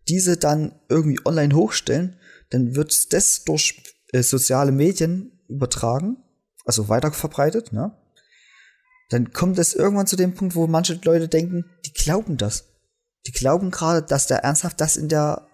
diese 0.09 0.37
dann 0.37 0.73
irgendwie 0.89 1.21
online 1.25 1.55
hochstellen, 1.55 2.17
dann 2.51 2.75
wird 2.77 3.13
das 3.13 3.45
durch 3.45 3.83
äh, 4.13 4.23
soziale 4.23 4.73
Medien 4.73 5.33
übertragen, 5.49 6.17
also 6.65 6.89
weiter 6.89 7.13
verbreitet, 7.13 7.73
ne? 7.73 7.97
Dann 9.11 9.33
kommt 9.33 9.59
es 9.59 9.75
irgendwann 9.75 10.07
zu 10.07 10.17
dem 10.17 10.35
Punkt, 10.35 10.55
wo 10.55 10.67
manche 10.67 10.99
Leute 11.05 11.29
denken, 11.29 11.67
die 11.85 11.93
glauben 11.93 12.39
das. 12.39 12.65
Die 13.27 13.33
glauben 13.33 13.71
gerade, 13.71 14.03
dass 14.03 14.27
der 14.27 14.39
ernsthaft 14.39 14.81
das 14.81 14.97
in 14.97 15.09
der 15.09 15.47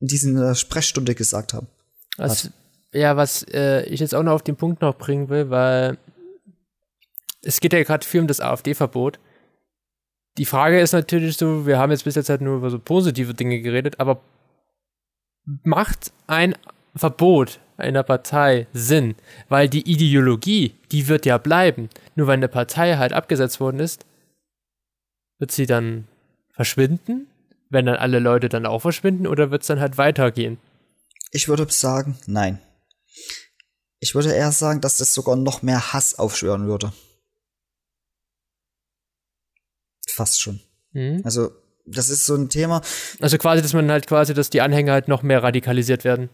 in 0.00 0.08
dieser 0.08 0.54
Sprechstunde 0.54 1.14
gesagt 1.14 1.54
haben. 1.54 1.68
Was, 2.16 2.50
ja, 2.92 3.16
was 3.16 3.44
äh, 3.52 3.84
ich 3.84 4.00
jetzt 4.00 4.14
auch 4.14 4.22
noch 4.22 4.32
auf 4.32 4.42
den 4.42 4.56
Punkt 4.56 4.82
noch 4.82 4.96
bringen 4.96 5.28
will, 5.28 5.50
weil 5.50 5.98
es 7.42 7.60
geht 7.60 7.72
ja 7.72 7.82
gerade 7.82 8.06
viel 8.06 8.20
um 8.20 8.26
das 8.26 8.40
AfD-Verbot. 8.40 9.18
Die 10.38 10.44
Frage 10.44 10.80
ist 10.80 10.92
natürlich 10.92 11.36
so, 11.36 11.66
wir 11.66 11.78
haben 11.78 11.90
jetzt 11.90 12.04
bis 12.04 12.14
jetzt 12.14 12.28
halt 12.28 12.40
nur 12.40 12.56
über 12.56 12.70
so 12.70 12.78
positive 12.78 13.34
Dinge 13.34 13.60
geredet, 13.60 13.98
aber 13.98 14.20
macht 15.64 16.12
ein 16.26 16.54
Verbot 16.94 17.60
einer 17.76 18.02
Partei 18.02 18.66
Sinn? 18.72 19.14
Weil 19.48 19.68
die 19.68 19.90
Ideologie, 19.90 20.74
die 20.92 21.08
wird 21.08 21.26
ja 21.26 21.38
bleiben. 21.38 21.88
Nur 22.14 22.26
wenn 22.26 22.40
eine 22.40 22.48
Partei 22.48 22.96
halt 22.96 23.12
abgesetzt 23.12 23.60
worden 23.60 23.80
ist, 23.80 24.04
wird 25.38 25.52
sie 25.52 25.66
dann 25.66 26.06
verschwinden? 26.52 27.28
Wenn 27.70 27.86
dann 27.86 27.96
alle 27.96 28.18
Leute 28.18 28.48
dann 28.48 28.66
auch 28.66 28.80
verschwinden 28.80 29.26
oder 29.26 29.50
wird 29.50 29.62
es 29.62 29.68
dann 29.68 29.80
halt 29.80 29.98
weitergehen? 29.98 30.58
Ich 31.30 31.48
würde 31.48 31.66
sagen, 31.70 32.18
nein. 32.26 32.60
Ich 34.00 34.14
würde 34.14 34.32
eher 34.32 34.52
sagen, 34.52 34.80
dass 34.80 34.96
das 34.96 35.12
sogar 35.12 35.36
noch 35.36 35.62
mehr 35.62 35.92
Hass 35.92 36.18
aufschwören 36.18 36.66
würde. 36.66 36.92
Fast 40.18 40.40
schon. 40.40 40.58
Mhm. 40.92 41.20
Also, 41.24 41.52
das 41.86 42.10
ist 42.10 42.26
so 42.26 42.34
ein 42.34 42.48
Thema. 42.48 42.82
Also 43.20 43.38
quasi, 43.38 43.62
dass 43.62 43.72
man 43.72 43.88
halt 43.90 44.08
quasi, 44.08 44.34
dass 44.34 44.50
die 44.50 44.60
Anhänger 44.60 44.92
halt 44.92 45.06
noch 45.06 45.22
mehr 45.22 45.42
radikalisiert 45.44 46.02
werden. 46.04 46.28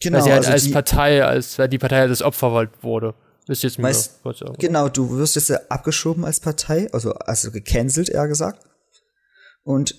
Genau, 0.00 0.18
weil 0.18 0.24
sie 0.24 0.32
halt 0.32 0.38
also 0.40 0.52
als 0.52 0.64
die, 0.64 0.72
Partei, 0.72 1.24
als 1.24 1.58
weil 1.58 1.68
die 1.68 1.78
Partei 1.78 2.00
halt 2.00 2.10
das 2.10 2.22
Opfer 2.22 2.50
halt 2.50 2.70
wurde. 2.82 3.14
Ist 3.46 3.62
jetzt 3.62 3.78
Weißt-. 3.78 4.58
Genau, 4.58 4.88
du 4.88 5.16
wirst 5.16 5.36
jetzt 5.36 5.70
abgeschoben 5.70 6.24
als 6.24 6.40
Partei, 6.40 6.88
also, 6.92 7.12
also 7.14 7.50
gecancelt, 7.50 8.08
eher 8.10 8.28
gesagt. 8.28 8.66
Und 9.62 9.94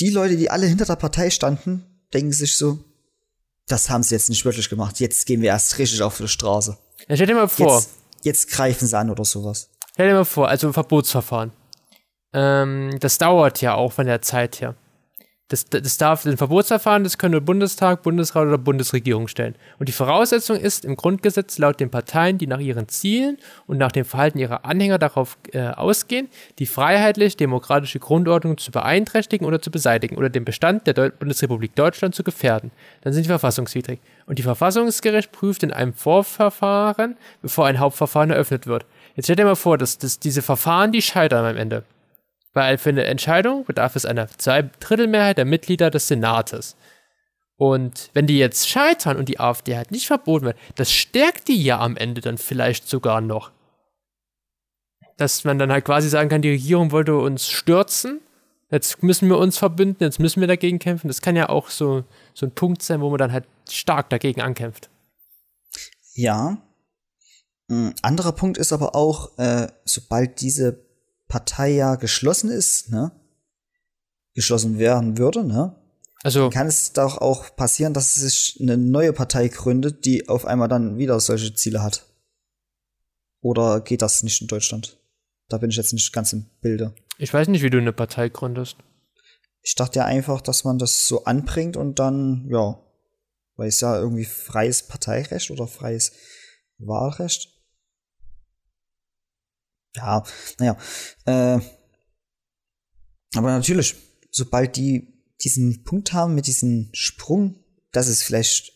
die 0.00 0.10
Leute, 0.10 0.36
die 0.36 0.50
alle 0.50 0.66
hinter 0.66 0.86
der 0.86 0.96
Partei 0.96 1.30
standen, 1.30 1.84
denken 2.14 2.32
sich 2.32 2.56
so, 2.56 2.78
das 3.68 3.90
haben 3.90 4.02
sie 4.02 4.14
jetzt 4.14 4.30
nicht 4.30 4.44
wirklich 4.44 4.68
gemacht. 4.70 4.98
Jetzt 4.98 5.26
gehen 5.26 5.42
wir 5.42 5.50
erst 5.50 5.78
richtig 5.78 6.02
auf 6.02 6.16
die 6.16 6.26
Straße. 6.26 6.76
Ja, 7.08 7.14
stell 7.14 7.26
dir 7.26 7.34
mal 7.34 7.48
vor, 7.48 7.76
Jetzt, 7.76 7.90
jetzt 8.22 8.50
greifen 8.50 8.88
sie 8.88 8.98
an 8.98 9.10
oder 9.10 9.24
sowas. 9.24 9.68
stell 9.92 10.08
dir 10.08 10.14
mal 10.14 10.24
vor, 10.24 10.48
also 10.48 10.72
Verbotsverfahren. 10.72 11.52
Ähm, 12.32 12.98
das 13.00 13.18
dauert 13.18 13.60
ja 13.60 13.74
auch 13.74 13.92
von 13.92 14.06
der 14.06 14.22
Zeit 14.22 14.60
her. 14.60 14.74
Das, 15.50 15.64
das 15.64 15.98
darf 15.98 16.26
ein 16.26 16.36
Verbotsverfahren, 16.36 17.02
das 17.02 17.18
können 17.18 17.32
nur 17.32 17.40
Bundestag, 17.40 18.04
Bundesrat 18.04 18.46
oder 18.46 18.56
Bundesregierung 18.56 19.26
stellen. 19.26 19.56
Und 19.80 19.88
die 19.88 19.92
Voraussetzung 19.92 20.56
ist 20.56 20.84
im 20.84 20.94
Grundgesetz 20.94 21.58
laut 21.58 21.80
den 21.80 21.90
Parteien, 21.90 22.38
die 22.38 22.46
nach 22.46 22.60
ihren 22.60 22.86
Zielen 22.86 23.36
und 23.66 23.76
nach 23.76 23.90
dem 23.90 24.04
Verhalten 24.04 24.38
ihrer 24.38 24.64
Anhänger 24.64 24.98
darauf 24.98 25.38
äh, 25.52 25.62
ausgehen, 25.62 26.28
die 26.60 26.66
freiheitlich-demokratische 26.66 27.98
Grundordnung 27.98 28.58
zu 28.58 28.70
beeinträchtigen 28.70 29.44
oder 29.44 29.60
zu 29.60 29.72
beseitigen 29.72 30.16
oder 30.16 30.28
den 30.28 30.44
Bestand 30.44 30.86
der 30.86 30.94
Deu 30.94 31.10
Bundesrepublik 31.10 31.74
Deutschland 31.74 32.14
zu 32.14 32.22
gefährden. 32.22 32.70
Dann 33.00 33.12
sind 33.12 33.24
die 33.24 33.30
verfassungswidrig. 33.30 33.98
Und 34.26 34.38
die 34.38 34.44
Verfassungsgericht 34.44 35.32
prüft 35.32 35.64
in 35.64 35.72
einem 35.72 35.94
Vorverfahren, 35.94 37.16
bevor 37.42 37.66
ein 37.66 37.80
Hauptverfahren 37.80 38.30
eröffnet 38.30 38.68
wird. 38.68 38.86
Jetzt 39.16 39.26
stell 39.26 39.34
dir 39.34 39.46
mal 39.46 39.56
vor, 39.56 39.78
dass, 39.78 39.98
dass 39.98 40.20
diese 40.20 40.42
Verfahren, 40.42 40.92
die 40.92 41.02
scheitern 41.02 41.44
am 41.44 41.56
Ende. 41.56 41.82
Weil 42.52 42.78
für 42.78 42.88
eine 42.88 43.04
Entscheidung 43.04 43.64
bedarf 43.64 43.94
es 43.96 44.04
einer 44.04 44.28
Zweidrittelmehrheit 44.28 45.38
der 45.38 45.44
Mitglieder 45.44 45.90
des 45.90 46.08
Senates. 46.08 46.76
Und 47.56 48.10
wenn 48.14 48.26
die 48.26 48.38
jetzt 48.38 48.68
scheitern 48.68 49.18
und 49.18 49.28
die 49.28 49.38
AfD 49.38 49.76
halt 49.76 49.90
nicht 49.90 50.06
verboten 50.06 50.46
wird, 50.46 50.58
das 50.76 50.90
stärkt 50.90 51.48
die 51.48 51.62
ja 51.62 51.78
am 51.78 51.96
Ende 51.96 52.22
dann 52.22 52.38
vielleicht 52.38 52.88
sogar 52.88 53.20
noch. 53.20 53.50
Dass 55.18 55.44
man 55.44 55.58
dann 55.58 55.70
halt 55.70 55.84
quasi 55.84 56.08
sagen 56.08 56.30
kann, 56.30 56.40
die 56.40 56.52
Regierung 56.52 56.90
wollte 56.90 57.16
uns 57.16 57.46
stürzen, 57.46 58.20
jetzt 58.70 59.02
müssen 59.02 59.28
wir 59.28 59.36
uns 59.36 59.58
verbünden, 59.58 60.02
jetzt 60.02 60.18
müssen 60.18 60.40
wir 60.40 60.48
dagegen 60.48 60.78
kämpfen. 60.78 61.08
Das 61.08 61.20
kann 61.20 61.36
ja 61.36 61.50
auch 61.50 61.68
so, 61.68 62.04
so 62.32 62.46
ein 62.46 62.54
Punkt 62.54 62.82
sein, 62.82 63.02
wo 63.02 63.10
man 63.10 63.18
dann 63.18 63.32
halt 63.32 63.44
stark 63.68 64.08
dagegen 64.08 64.40
ankämpft. 64.40 64.88
Ja. 66.14 66.56
Ein 67.68 67.94
anderer 68.02 68.32
Punkt 68.32 68.58
ist 68.58 68.72
aber 68.72 68.94
auch, 68.94 69.36
äh, 69.38 69.68
sobald 69.84 70.40
diese 70.40 70.89
Partei 71.30 71.70
ja 71.70 71.94
geschlossen 71.94 72.50
ist, 72.50 72.90
ne? 72.90 73.12
Geschlossen 74.34 74.78
werden 74.78 75.16
würde, 75.16 75.44
ne? 75.44 75.76
Also, 76.22 76.50
Kann 76.50 76.66
es 76.66 76.92
doch 76.92 77.16
auch 77.16 77.56
passieren, 77.56 77.94
dass 77.94 78.14
sich 78.14 78.58
eine 78.60 78.76
neue 78.76 79.14
Partei 79.14 79.48
gründet, 79.48 80.04
die 80.04 80.28
auf 80.28 80.44
einmal 80.44 80.68
dann 80.68 80.98
wieder 80.98 81.18
solche 81.18 81.54
Ziele 81.54 81.82
hat. 81.82 82.04
Oder 83.40 83.80
geht 83.80 84.02
das 84.02 84.22
nicht 84.22 84.42
in 84.42 84.46
Deutschland? 84.46 84.98
Da 85.48 85.56
bin 85.56 85.70
ich 85.70 85.76
jetzt 85.76 85.94
nicht 85.94 86.12
ganz 86.12 86.34
im 86.34 86.44
Bilde. 86.60 86.94
ich 87.16 87.32
weiß 87.32 87.48
nicht, 87.48 87.62
wie 87.62 87.70
du 87.70 87.78
eine 87.78 87.94
Partei 87.94 88.28
gründest. 88.28 88.76
Ich 89.62 89.74
dachte 89.74 90.00
ja 90.00 90.04
einfach, 90.04 90.42
dass 90.42 90.64
man 90.64 90.78
das 90.78 91.06
so 91.06 91.24
anbringt 91.24 91.76
und 91.76 91.98
dann, 91.98 92.46
ja, 92.50 92.78
weil 93.56 93.68
es 93.68 93.80
ja 93.80 93.98
irgendwie 93.98 94.24
freies 94.26 94.82
Parteirecht 94.82 95.50
oder 95.50 95.66
freies 95.66 96.12
Wahlrecht. 96.78 97.59
Ja, 99.96 100.24
naja. 100.58 100.76
Äh, 101.26 101.60
aber 103.34 103.50
natürlich, 103.52 103.96
sobald 104.30 104.76
die 104.76 105.20
diesen 105.42 105.84
Punkt 105.84 106.12
haben 106.12 106.34
mit 106.34 106.46
diesem 106.46 106.90
Sprung, 106.92 107.64
dass 107.92 108.08
es 108.08 108.22
vielleicht 108.22 108.72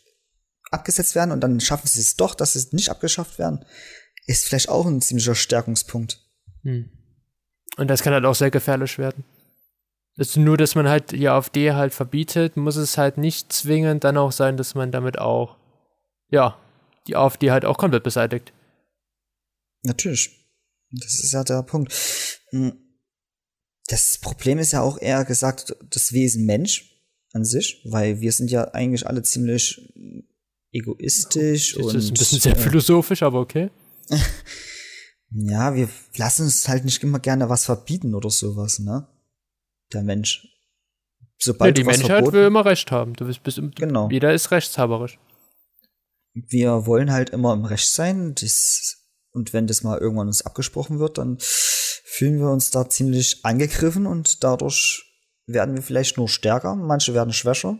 abgesetzt 0.70 1.14
werden 1.14 1.30
und 1.30 1.40
dann 1.40 1.60
schaffen 1.60 1.86
sie 1.86 2.00
es 2.00 2.16
doch, 2.16 2.34
dass 2.34 2.54
es 2.54 2.72
nicht 2.72 2.90
abgeschafft 2.90 3.38
werden, 3.38 3.64
ist 4.26 4.46
vielleicht 4.46 4.68
auch 4.68 4.86
ein 4.86 5.00
ziemlicher 5.00 5.34
Stärkungspunkt. 5.34 6.20
Hm. 6.62 6.90
Und 7.76 7.88
das 7.88 8.02
kann 8.02 8.12
halt 8.12 8.24
auch 8.24 8.34
sehr 8.34 8.50
gefährlich 8.50 8.98
werden. 8.98 9.24
Also 10.16 10.40
nur, 10.40 10.56
dass 10.56 10.74
man 10.74 10.88
halt 10.88 11.10
die 11.10 11.28
AfD 11.28 11.72
halt 11.72 11.92
verbietet, 11.92 12.56
muss 12.56 12.76
es 12.76 12.96
halt 12.96 13.18
nicht 13.18 13.52
zwingend 13.52 14.04
dann 14.04 14.16
auch 14.16 14.32
sein, 14.32 14.56
dass 14.56 14.74
man 14.74 14.92
damit 14.92 15.18
auch, 15.18 15.56
ja, 16.30 16.56
die 17.06 17.16
AfD 17.16 17.50
halt 17.50 17.64
auch 17.64 17.78
komplett 17.78 18.04
beseitigt. 18.04 18.52
Natürlich. 19.82 20.43
Das 21.00 21.20
ist 21.20 21.32
ja 21.32 21.44
der 21.44 21.62
Punkt. 21.62 21.92
Hm. 22.50 22.72
Das 23.88 24.18
Problem 24.18 24.58
ist 24.58 24.72
ja 24.72 24.80
auch 24.80 24.98
eher 24.98 25.24
gesagt 25.24 25.76
das 25.90 26.12
Wesen 26.12 26.46
Mensch 26.46 26.90
an 27.32 27.44
sich, 27.44 27.82
weil 27.84 28.20
wir 28.20 28.32
sind 28.32 28.50
ja 28.50 28.72
eigentlich 28.72 29.06
alle 29.06 29.22
ziemlich 29.22 29.92
egoistisch 30.72 31.74
das 31.74 31.84
und. 31.84 31.94
Das 31.94 32.04
ist 32.04 32.10
ein 32.10 32.14
bisschen 32.14 32.40
sehr 32.40 32.56
philosophisch, 32.56 33.22
aber 33.22 33.40
okay. 33.40 33.70
ja, 35.30 35.74
wir 35.74 35.88
lassen 36.16 36.44
uns 36.44 36.68
halt 36.68 36.84
nicht 36.84 37.02
immer 37.02 37.18
gerne 37.18 37.48
was 37.48 37.64
verbieten 37.64 38.14
oder 38.14 38.30
sowas, 38.30 38.78
ne? 38.78 39.06
Der 39.92 40.02
Mensch. 40.02 40.48
Sobald 41.38 41.76
ja, 41.76 41.82
die 41.82 41.84
Menschheit 41.84 42.08
verboten, 42.08 42.32
will 42.32 42.46
immer 42.46 42.64
Recht 42.64 42.90
haben. 42.90 43.14
Du 43.14 43.26
bist, 43.26 43.42
bist, 43.42 43.60
genau. 43.74 44.08
Jeder 44.10 44.32
ist 44.32 44.50
rechtshaberisch. 44.50 45.18
Wir 46.32 46.86
wollen 46.86 47.12
halt 47.12 47.30
immer 47.30 47.52
im 47.52 47.64
Recht 47.64 47.88
sein. 47.88 48.34
Das, 48.34 49.03
und 49.34 49.52
wenn 49.52 49.66
das 49.66 49.82
mal 49.82 49.98
irgendwann 49.98 50.28
uns 50.28 50.46
abgesprochen 50.46 51.00
wird, 51.00 51.18
dann 51.18 51.36
fühlen 51.40 52.38
wir 52.38 52.50
uns 52.50 52.70
da 52.70 52.88
ziemlich 52.88 53.44
angegriffen 53.44 54.06
und 54.06 54.44
dadurch 54.44 55.04
werden 55.46 55.74
wir 55.74 55.82
vielleicht 55.82 56.16
nur 56.16 56.28
stärker. 56.28 56.76
Manche 56.76 57.14
werden 57.14 57.32
schwächer. 57.32 57.78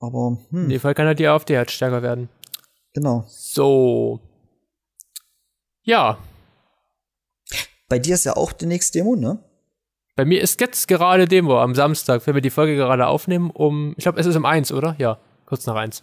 Aber 0.00 0.38
hm. 0.50 0.64
In 0.64 0.68
dem 0.68 0.80
Fall 0.80 0.94
kann 0.94 1.06
halt 1.06 1.20
die 1.20 1.28
AfD 1.28 1.56
halt 1.56 1.70
stärker 1.70 2.02
werden. 2.02 2.28
Genau. 2.92 3.24
So. 3.28 4.20
Ja. 5.84 6.18
Bei 7.88 8.00
dir 8.00 8.14
ist 8.14 8.24
ja 8.24 8.36
auch 8.36 8.52
die 8.52 8.66
nächste 8.66 8.98
Demo, 8.98 9.14
ne? 9.14 9.38
Bei 10.16 10.24
mir 10.24 10.42
ist 10.42 10.60
jetzt 10.60 10.88
gerade 10.88 11.26
Demo 11.26 11.60
am 11.60 11.74
Samstag, 11.74 12.26
wenn 12.26 12.34
wir 12.34 12.42
die 12.42 12.50
Folge 12.50 12.74
gerade 12.74 13.06
aufnehmen, 13.06 13.50
um, 13.50 13.94
ich 13.96 14.02
glaube, 14.02 14.20
es 14.20 14.26
ist 14.26 14.36
um 14.36 14.44
eins, 14.44 14.72
oder? 14.72 14.96
Ja, 14.98 15.18
kurz 15.46 15.66
nach 15.66 15.76
eins. 15.76 16.02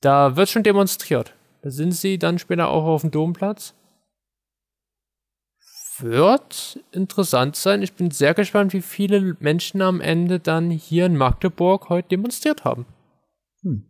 Da 0.00 0.36
wird 0.36 0.50
schon 0.50 0.62
demonstriert. 0.62 1.35
Sind 1.70 1.92
sie 1.92 2.18
dann 2.18 2.38
später 2.38 2.68
auch 2.68 2.84
auf 2.84 3.00
dem 3.00 3.10
Domplatz. 3.10 3.74
Wird 5.98 6.78
interessant 6.92 7.56
sein. 7.56 7.82
Ich 7.82 7.94
bin 7.94 8.10
sehr 8.10 8.34
gespannt, 8.34 8.72
wie 8.72 8.82
viele 8.82 9.36
Menschen 9.40 9.80
am 9.80 10.00
Ende 10.00 10.38
dann 10.38 10.70
hier 10.70 11.06
in 11.06 11.16
Magdeburg 11.16 11.88
heute 11.88 12.08
demonstriert 12.08 12.64
haben. 12.64 12.86
Hm. 13.62 13.84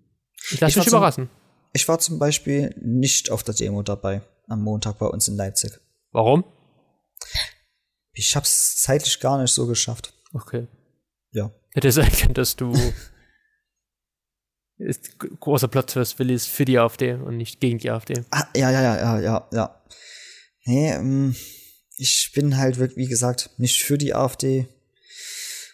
Ich 0.52 0.60
lasse 0.60 0.78
mich 0.78 0.88
überraschen. 0.88 1.28
Zum, 1.28 1.70
ich 1.72 1.88
war 1.88 1.98
zum 1.98 2.18
Beispiel 2.18 2.74
nicht 2.80 3.30
auf 3.30 3.42
der 3.42 3.54
Demo 3.54 3.82
dabei 3.82 4.22
am 4.48 4.62
Montag 4.62 4.98
bei 4.98 5.06
uns 5.06 5.28
in 5.28 5.36
Leipzig. 5.36 5.72
Warum? 6.12 6.44
Ich 8.12 8.36
hab's 8.36 8.80
zeitlich 8.80 9.20
gar 9.20 9.40
nicht 9.40 9.52
so 9.52 9.66
geschafft. 9.66 10.14
Okay. 10.32 10.68
Ja. 11.32 11.50
Hätte 11.74 11.90
sein 11.92 12.10
können, 12.10 12.34
dass 12.34 12.56
du 12.56 12.72
ist 14.78 15.18
großer 15.18 15.68
Platz 15.68 15.92
für 15.92 16.06
Willis 16.18 16.46
für 16.46 16.64
die 16.64 16.78
AfD 16.78 17.14
und 17.14 17.36
nicht 17.36 17.60
gegen 17.60 17.78
die 17.78 17.90
AfD. 17.90 18.24
Ah, 18.30 18.46
ja, 18.54 18.70
ja, 18.70 18.82
ja, 18.82 18.96
ja, 18.96 19.20
ja, 19.20 19.48
ja. 19.52 19.82
Nee, 20.64 20.92
ähm, 20.92 21.34
ich 21.96 22.32
bin 22.34 22.56
halt 22.56 22.78
wirklich, 22.78 23.06
wie 23.06 23.08
gesagt, 23.08 23.50
nicht 23.56 23.82
für 23.82 23.98
die 23.98 24.14
AfD. 24.14 24.68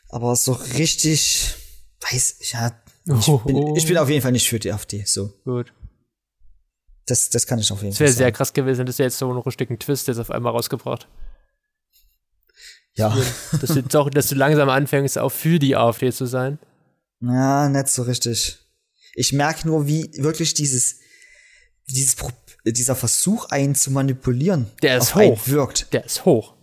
Aber 0.08 0.36
so 0.36 0.52
richtig, 0.52 1.54
weiß 2.10 2.36
ich, 2.40 2.52
ja, 2.52 2.80
ich, 3.06 3.28
oh, 3.28 3.38
bin, 3.38 3.74
ich 3.76 3.86
bin 3.86 3.96
auf 3.98 4.08
jeden 4.08 4.22
Fall 4.22 4.32
nicht 4.32 4.48
für 4.48 4.58
die 4.58 4.72
AfD, 4.72 5.04
so. 5.04 5.32
Gut. 5.44 5.72
Das, 7.06 7.30
das 7.30 7.46
kann 7.46 7.58
ich 7.58 7.72
auf 7.72 7.82
jeden 7.82 7.94
Fall. 7.94 8.06
Das 8.06 8.16
wäre 8.16 8.24
sehr 8.26 8.32
krass 8.32 8.52
gewesen, 8.52 8.86
das 8.86 8.94
ist 8.94 8.98
ja 8.98 9.06
jetzt 9.06 9.18
so 9.18 9.32
ein 9.32 9.38
richtigen 9.38 9.78
Twist 9.78 10.06
jetzt 10.08 10.18
auf 10.18 10.30
einmal 10.30 10.52
rausgebracht. 10.52 11.08
Ja. 12.94 13.16
Dass 13.60 13.70
du, 13.70 14.10
dass 14.10 14.28
du 14.28 14.34
langsam 14.34 14.68
anfängst, 14.68 15.18
auch 15.18 15.30
für 15.30 15.58
die 15.58 15.76
AfD 15.76 16.12
zu 16.12 16.26
sein. 16.26 16.58
Ja, 17.24 17.68
nicht 17.68 17.86
so 17.86 18.02
richtig. 18.02 18.61
Ich 19.14 19.32
merke 19.32 19.66
nur, 19.66 19.86
wie 19.86 20.10
wirklich 20.16 20.54
dieses, 20.54 21.00
dieses, 21.88 22.16
dieser 22.64 22.96
Versuch, 22.96 23.46
einen 23.46 23.74
zu 23.74 23.90
manipulieren, 23.90 24.70
der 24.82 24.98
ist 24.98 25.14
hoch. 25.14 25.40
wirkt. 25.46 25.92
Der 25.92 26.04
ist 26.04 26.24
hoch. 26.24 26.54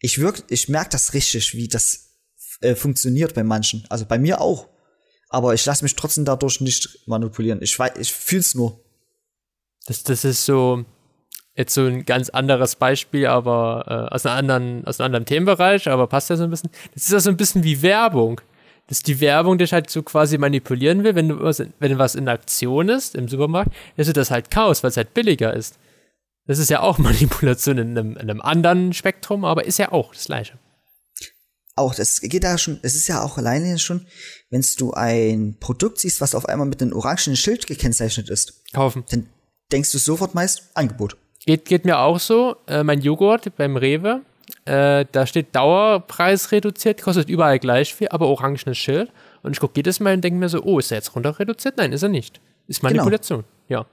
Ich 0.00 0.18
wirk, 0.18 0.42
ich 0.48 0.68
merke 0.68 0.90
das 0.90 1.14
richtig, 1.14 1.54
wie 1.54 1.68
das 1.68 2.10
äh, 2.60 2.74
funktioniert 2.74 3.34
bei 3.34 3.44
manchen. 3.44 3.84
Also 3.88 4.04
bei 4.04 4.18
mir 4.18 4.40
auch. 4.40 4.68
Aber 5.28 5.54
ich 5.54 5.64
lasse 5.64 5.84
mich 5.84 5.94
trotzdem 5.94 6.24
dadurch 6.24 6.60
nicht 6.60 7.06
manipulieren. 7.06 7.62
Ich 7.62 7.78
weiß, 7.78 7.92
ich 7.98 8.12
fühl's 8.12 8.54
nur. 8.54 8.84
Das, 9.86 10.02
das 10.02 10.24
ist 10.24 10.44
so, 10.44 10.84
Jetzt 11.54 11.74
so 11.74 11.84
ein 11.84 12.06
ganz 12.06 12.30
anderes 12.30 12.76
Beispiel, 12.76 13.26
aber 13.26 13.84
äh, 14.10 14.14
aus, 14.14 14.24
einer 14.24 14.36
anderen, 14.36 14.86
aus 14.86 15.00
einem 15.00 15.06
anderen 15.06 15.26
Themenbereich, 15.26 15.86
aber 15.88 16.06
passt 16.06 16.30
ja 16.30 16.36
so 16.36 16.44
ein 16.44 16.50
bisschen. 16.50 16.70
Das 16.94 17.04
ist 17.04 17.12
ja 17.12 17.20
so 17.20 17.28
ein 17.28 17.36
bisschen 17.36 17.62
wie 17.62 17.82
Werbung. 17.82 18.40
Dass 18.92 19.02
die 19.02 19.20
Werbung 19.20 19.56
dich 19.56 19.72
halt 19.72 19.88
so 19.88 20.02
quasi 20.02 20.36
manipulieren 20.36 21.02
will, 21.02 21.14
wenn 21.14 21.30
du 21.30 21.40
was, 21.40 21.62
wenn 21.78 21.96
was 21.96 22.14
in 22.14 22.28
Aktion 22.28 22.90
ist 22.90 23.14
im 23.14 23.26
Supermarkt, 23.26 23.72
dass 23.96 24.06
du 24.06 24.12
das 24.12 24.30
halt 24.30 24.50
kaufst, 24.50 24.82
weil 24.82 24.90
es 24.90 24.98
halt 24.98 25.14
billiger 25.14 25.54
ist. 25.54 25.78
Das 26.46 26.58
ist 26.58 26.68
ja 26.68 26.80
auch 26.80 26.98
Manipulation 26.98 27.78
in 27.78 27.96
einem, 27.96 28.12
in 28.18 28.28
einem 28.28 28.42
anderen 28.42 28.92
Spektrum, 28.92 29.46
aber 29.46 29.64
ist 29.64 29.78
ja 29.78 29.92
auch 29.92 30.12
das 30.12 30.26
Gleiche. 30.26 30.58
Auch, 31.74 31.94
das 31.94 32.20
geht 32.20 32.44
da 32.44 32.58
schon, 32.58 32.80
es 32.82 32.94
ist 32.94 33.08
ja 33.08 33.22
auch 33.22 33.38
alleine 33.38 33.78
schon, 33.78 34.06
wenn 34.50 34.62
du 34.76 34.92
ein 34.92 35.56
Produkt 35.58 35.98
siehst, 35.98 36.20
was 36.20 36.34
auf 36.34 36.44
einmal 36.44 36.66
mit 36.66 36.82
einem 36.82 36.92
orangenen 36.92 37.38
Schild 37.38 37.66
gekennzeichnet 37.66 38.28
ist. 38.28 38.62
Kaufen. 38.74 39.04
Dann 39.08 39.26
denkst 39.72 39.90
du 39.90 39.96
sofort 39.96 40.34
meist 40.34 40.68
Angebot. 40.74 41.16
Geht, 41.46 41.64
geht 41.64 41.86
mir 41.86 41.98
auch 41.98 42.20
so. 42.20 42.56
Äh, 42.66 42.84
mein 42.84 43.00
Joghurt 43.00 43.56
beim 43.56 43.78
Rewe, 43.78 44.20
äh, 44.64 45.04
da 45.10 45.26
steht 45.26 45.54
Dauerpreis 45.54 46.52
reduziert, 46.52 47.02
kostet 47.02 47.28
überall 47.28 47.58
gleich 47.58 47.94
viel, 47.94 48.08
aber 48.08 48.28
orangenes 48.28 48.78
Schild. 48.78 49.12
Und 49.42 49.52
ich 49.52 49.60
gucke 49.60 49.74
jedes 49.76 50.00
Mal 50.00 50.14
und 50.14 50.22
denke 50.22 50.38
mir 50.38 50.48
so, 50.48 50.62
oh, 50.62 50.78
ist 50.78 50.92
er 50.92 50.98
jetzt 50.98 51.14
runter 51.14 51.38
reduziert? 51.38 51.76
Nein, 51.76 51.92
ist 51.92 52.02
er 52.02 52.08
nicht. 52.08 52.40
Ist 52.68 52.80
genau. 52.80 52.94
Manipulation. 52.94 53.44
Genau. 53.68 53.80
Ja. 53.80 53.86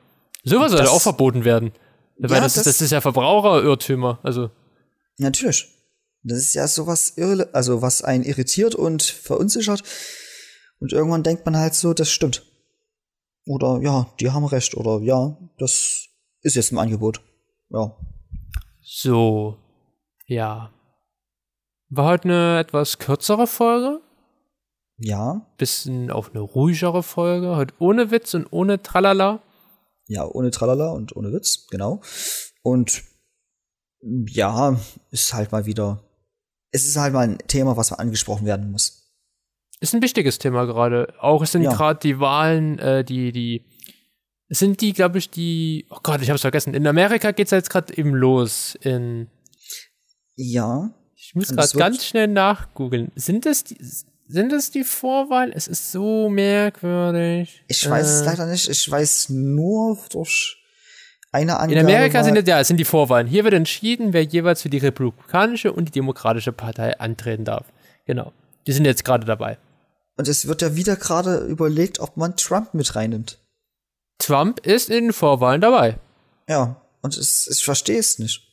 Sowas 0.43 0.71
sollte 0.71 0.91
auch 0.91 1.01
verboten 1.01 1.43
werden. 1.43 1.71
Weil 2.17 2.37
ja, 2.37 2.41
das, 2.41 2.53
das, 2.53 2.65
das 2.65 2.81
ist 2.81 2.91
ja 2.91 3.01
Verbraucherirrtümer. 3.01 4.19
Also. 4.23 4.51
Natürlich. 5.17 5.67
Das 6.23 6.37
ist 6.37 6.53
ja 6.53 6.67
sowas 6.67 7.13
irre, 7.15 7.49
also 7.53 7.81
was 7.81 8.03
einen 8.03 8.23
irritiert 8.23 8.75
und 8.75 9.03
verunsichert. 9.03 9.83
Und 10.79 10.93
irgendwann 10.93 11.23
denkt 11.23 11.45
man 11.45 11.57
halt 11.57 11.73
so, 11.73 11.93
das 11.93 12.09
stimmt. 12.09 12.43
Oder 13.45 13.79
ja, 13.81 14.07
die 14.19 14.29
haben 14.29 14.45
recht. 14.45 14.75
Oder 14.75 14.99
ja, 15.01 15.37
das 15.57 16.07
ist 16.41 16.55
jetzt 16.55 16.71
im 16.71 16.77
Angebot 16.77 17.21
ja. 17.69 17.95
So, 18.81 19.57
ja. 20.29 20.71
War 21.89 22.05
heute 22.05 22.25
eine 22.25 22.59
etwas 22.59 22.99
kürzere 22.99 23.47
Folge. 23.47 24.01
Ja. 24.97 25.45
Bisschen 25.57 26.11
auch 26.11 26.29
eine 26.29 26.41
ruhigere 26.41 27.03
Folge. 27.03 27.55
Heute 27.55 27.73
ohne 27.79 28.11
Witz 28.11 28.33
und 28.33 28.47
ohne 28.51 28.81
Tralala. 28.81 29.41
Ja, 30.07 30.25
ohne 30.25 30.51
Tralala 30.51 30.91
und 30.91 31.15
ohne 31.15 31.31
Witz, 31.31 31.67
genau. 31.67 32.01
Und 32.61 33.03
ja, 34.01 34.79
ist 35.11 35.33
halt 35.33 35.51
mal 35.51 35.65
wieder. 35.65 36.03
Es 36.71 36.85
ist 36.85 36.97
halt 36.97 37.13
mal 37.13 37.27
ein 37.27 37.37
Thema, 37.47 37.77
was 37.77 37.91
angesprochen 37.91 38.45
werden 38.45 38.71
muss. 38.71 39.11
Ist 39.79 39.93
ein 39.93 40.01
wichtiges 40.01 40.39
Thema 40.39 40.65
gerade. 40.65 41.13
Auch 41.19 41.41
es 41.41 41.51
sind 41.51 41.63
ja. 41.63 41.71
gerade 41.71 41.99
die 41.99 42.19
Wahlen, 42.19 42.77
äh, 42.79 43.03
die, 43.03 43.31
die 43.31 43.65
sind 44.49 44.81
die, 44.81 44.93
glaube 44.93 45.17
ich, 45.17 45.29
die. 45.29 45.87
Oh 45.89 45.99
Gott, 46.03 46.21
ich 46.21 46.29
hab's 46.29 46.41
vergessen. 46.41 46.73
In 46.73 46.85
Amerika 46.85 47.31
geht's 47.31 47.51
jetzt 47.51 47.69
gerade 47.69 47.97
eben 47.97 48.13
los. 48.13 48.75
In. 48.81 49.27
Ja. 50.41 50.89
Ich 51.17 51.35
muss 51.35 51.49
gerade 51.49 51.77
ganz 51.77 52.05
schnell 52.05 52.27
nachgoogeln. 52.27 53.11
Sind 53.15 53.45
das 53.45 53.65
die, 53.65 53.77
sind 54.27 54.53
das 54.53 54.71
die 54.71 54.85
Vorwahlen? 54.85 55.51
Es 55.53 55.67
ist 55.67 55.91
so 55.91 56.29
merkwürdig. 56.29 57.61
Ich 57.67 57.89
weiß 57.89 58.07
äh, 58.07 58.13
es 58.13 58.25
leider 58.25 58.45
nicht. 58.45 58.69
Ich 58.69 58.89
weiß 58.89 59.29
nur 59.29 59.97
durch 60.09 60.57
eine 61.33 61.59
Angabe. 61.59 61.73
In 61.73 61.85
Amerika 61.85 62.23
sind 62.23 62.47
ja, 62.47 62.61
es 62.61 62.69
sind 62.69 62.77
die 62.77 62.85
Vorwahlen. 62.85 63.27
Hier 63.27 63.43
wird 63.43 63.53
entschieden, 63.53 64.13
wer 64.13 64.23
jeweils 64.23 64.61
für 64.61 64.69
die 64.69 64.77
Republikanische 64.77 65.73
und 65.73 65.89
die 65.89 65.91
Demokratische 65.91 66.53
Partei 66.53 66.97
antreten 66.99 67.43
darf. 67.43 67.65
Genau. 68.05 68.31
Die 68.65 68.71
sind 68.71 68.85
jetzt 68.85 69.03
gerade 69.03 69.25
dabei. 69.25 69.57
Und 70.15 70.29
es 70.29 70.47
wird 70.47 70.61
ja 70.61 70.75
wieder 70.75 70.95
gerade 70.95 71.39
überlegt, 71.39 71.99
ob 71.99 72.15
man 72.15 72.37
Trump 72.37 72.73
mit 72.73 72.95
reinnimmt. 72.95 73.39
Trump 74.19 74.65
ist 74.65 74.89
in 74.89 75.05
den 75.05 75.13
Vorwahlen 75.13 75.59
dabei. 75.59 75.99
Ja, 76.47 76.81
und 77.01 77.17
es, 77.17 77.47
ich 77.47 77.63
verstehe 77.63 77.99
es 77.99 78.19
nicht. 78.19 78.48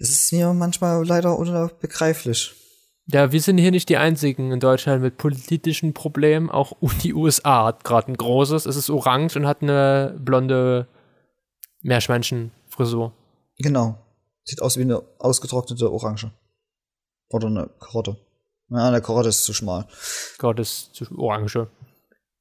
Es 0.00 0.08
ist 0.08 0.32
mir 0.32 0.52
manchmal 0.54 1.06
leider 1.06 1.38
unbegreiflich. 1.38 2.54
Ja, 3.06 3.32
wir 3.32 3.40
sind 3.40 3.58
hier 3.58 3.70
nicht 3.70 3.88
die 3.90 3.98
einzigen 3.98 4.50
in 4.50 4.58
Deutschland 4.58 5.02
mit 5.02 5.18
politischen 5.18 5.92
Problemen. 5.92 6.48
Auch 6.48 6.72
die 7.02 7.12
USA 7.12 7.66
hat 7.66 7.84
gerade 7.84 8.10
ein 8.10 8.16
großes. 8.16 8.64
Es 8.64 8.76
ist 8.76 8.88
orange 8.88 9.36
und 9.36 9.46
hat 9.46 9.62
eine 9.62 10.16
blonde 10.18 10.88
Meerschweinchen-Frisur. 11.82 13.12
Genau. 13.58 13.98
Sieht 14.44 14.62
aus 14.62 14.78
wie 14.78 14.82
eine 14.82 15.02
ausgetrocknete 15.18 15.92
Orange. 15.92 16.30
Oder 17.28 17.48
eine 17.48 17.70
Karotte. 17.78 18.16
Ja, 18.70 18.88
eine 18.88 19.02
Karotte 19.02 19.28
ist 19.28 19.44
zu 19.44 19.52
schmal. 19.52 19.86
Karotte 20.38 20.62
ist 20.62 20.94
zu 20.94 21.04
orange. 21.18 21.68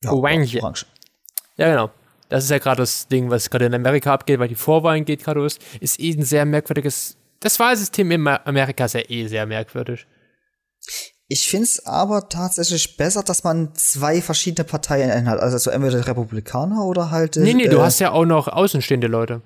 Ja, 0.01 0.11
Orange. 0.11 0.61
Orange. 0.61 0.85
Ja, 1.57 1.69
genau. 1.69 1.91
Das 2.29 2.45
ist 2.45 2.51
ja 2.51 2.59
gerade 2.59 2.83
das 2.83 3.07
Ding, 3.07 3.29
was 3.29 3.49
gerade 3.49 3.65
in 3.65 3.73
Amerika 3.73 4.13
abgeht, 4.13 4.39
weil 4.39 4.47
die 4.47 4.55
Vorwahlen 4.55 5.03
geht 5.03 5.23
gerade 5.23 5.39
los. 5.41 5.59
Ist 5.81 5.99
eh 5.99 6.13
ein 6.13 6.23
sehr 6.23 6.45
merkwürdiges. 6.45 7.17
Das 7.39 7.59
Wahlsystem 7.59 8.11
in 8.11 8.27
Amerika 8.27 8.85
ist 8.85 8.93
ja 8.93 9.01
eh 9.07 9.27
sehr 9.27 9.45
merkwürdig. 9.45 10.05
Ich 11.27 11.47
find's 11.47 11.85
aber 11.85 12.27
tatsächlich 12.27 12.97
besser, 12.97 13.21
dass 13.21 13.43
man 13.43 13.75
zwei 13.75 14.21
verschiedene 14.21 14.65
Parteien 14.65 15.29
hat. 15.29 15.39
Also 15.39 15.57
so 15.57 15.69
entweder 15.69 16.05
Republikaner 16.07 16.83
oder 16.85 17.11
halt. 17.11 17.35
Nee, 17.35 17.53
nee, 17.53 17.67
du 17.67 17.81
hast 17.81 17.99
ja 17.99 18.11
auch 18.11 18.25
noch 18.25 18.47
außenstehende 18.47 19.07
Leute. 19.07 19.41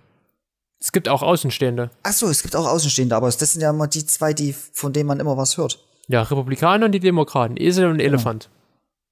Es 0.79 0.91
gibt 0.91 1.07
auch 1.07 1.21
Außenstehende. 1.21 1.91
Ach 2.03 2.11
so, 2.11 2.29
es 2.29 2.41
gibt 2.41 2.57
auch 2.57 2.67
Außenstehende, 2.67 3.15
aber 3.15 3.27
das 3.27 3.53
sind 3.53 3.61
ja 3.61 3.69
immer 3.69 3.87
die 3.87 4.05
zwei, 4.05 4.33
die, 4.33 4.53
von 4.53 4.91
denen 4.91 5.07
man 5.07 5.19
immer 5.21 5.37
was 5.37 5.57
hört. 5.57 5.79
Ja, 6.07 6.23
Republikaner 6.23 6.87
und 6.87 6.91
die 6.91 6.99
Demokraten. 6.99 7.55
Esel 7.57 7.89
und 7.89 8.01
Elefant. 8.01 8.49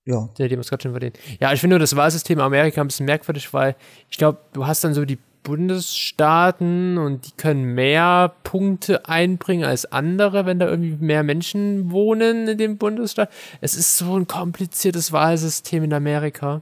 Ja. 0.05 0.27
Der 0.37 0.49
Demokraten 0.49 0.91
verdient. 0.91 1.17
Ja, 1.39 1.53
ich 1.53 1.61
finde 1.61 1.75
nur 1.75 1.79
das 1.79 1.95
Wahlsystem 1.95 2.39
in 2.39 2.43
Amerika 2.43 2.81
ein 2.81 2.87
bisschen 2.87 3.05
merkwürdig, 3.05 3.53
weil 3.53 3.75
ich 4.09 4.17
glaube, 4.17 4.39
du 4.51 4.67
hast 4.67 4.83
dann 4.83 4.93
so 4.93 5.05
die 5.05 5.17
Bundesstaaten 5.43 6.97
und 6.97 7.25
die 7.25 7.31
können 7.31 7.73
mehr 7.73 8.33
Punkte 8.43 9.07
einbringen 9.07 9.63
als 9.63 9.91
andere, 9.91 10.45
wenn 10.45 10.59
da 10.59 10.67
irgendwie 10.67 11.03
mehr 11.03 11.23
Menschen 11.23 11.91
wohnen 11.91 12.47
in 12.47 12.57
dem 12.57 12.77
Bundesstaat. 12.77 13.29
Es 13.59 13.75
ist 13.75 13.97
so 13.97 14.15
ein 14.17 14.27
kompliziertes 14.27 15.11
Wahlsystem 15.11 15.83
in 15.83 15.93
Amerika. 15.93 16.61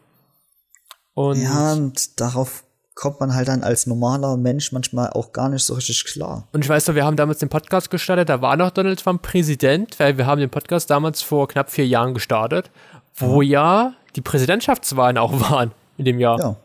Und 1.14 1.42
Ja, 1.42 1.74
und 1.74 2.20
darauf 2.20 2.64
kommt 2.96 3.20
man 3.20 3.34
halt 3.34 3.48
dann 3.48 3.64
als 3.64 3.88
normaler 3.88 4.36
Mensch 4.38 4.72
manchmal 4.72 5.10
auch 5.12 5.32
gar 5.32 5.50
nicht 5.50 5.64
so 5.64 5.74
richtig 5.74 6.06
klar. 6.06 6.48
Und 6.52 6.64
ich 6.64 6.70
weiß 6.70 6.88
noch, 6.88 6.96
wir 6.96 7.06
haben 7.06 7.16
damals 7.16 7.40
den 7.40 7.50
Podcast 7.50 7.90
gestartet, 7.90 8.30
da 8.30 8.42
war 8.42 8.58
noch 8.58 8.72
Donald 8.72 9.00
Trump 9.00 9.22
Präsident, 9.22 9.98
weil 10.00 10.18
wir 10.18 10.26
haben 10.26 10.40
den 10.40 10.50
Podcast 10.50 10.90
damals 10.90 11.22
vor 11.22 11.48
knapp 11.48 11.70
vier 11.70 11.88
Jahren 11.88 12.14
gestartet, 12.14 12.70
wo 13.16 13.42
ja 13.42 13.94
die 14.16 14.22
Präsidentschaftswahlen 14.22 15.18
auch 15.18 15.32
waren 15.50 15.72
in 15.98 16.06
dem 16.06 16.20
Jahr. 16.20 16.40
Ja. 16.40 16.56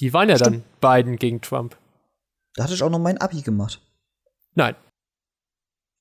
Die 0.00 0.12
waren 0.12 0.28
ja 0.28 0.36
dann 0.36 0.64
Biden 0.80 1.16
gegen 1.16 1.40
Trump. 1.40 1.76
Da 2.54 2.64
hatte 2.64 2.74
ich 2.74 2.82
auch 2.82 2.90
noch 2.90 2.98
mein 2.98 3.18
Abi 3.18 3.42
gemacht. 3.42 3.80
Nein, 4.54 4.74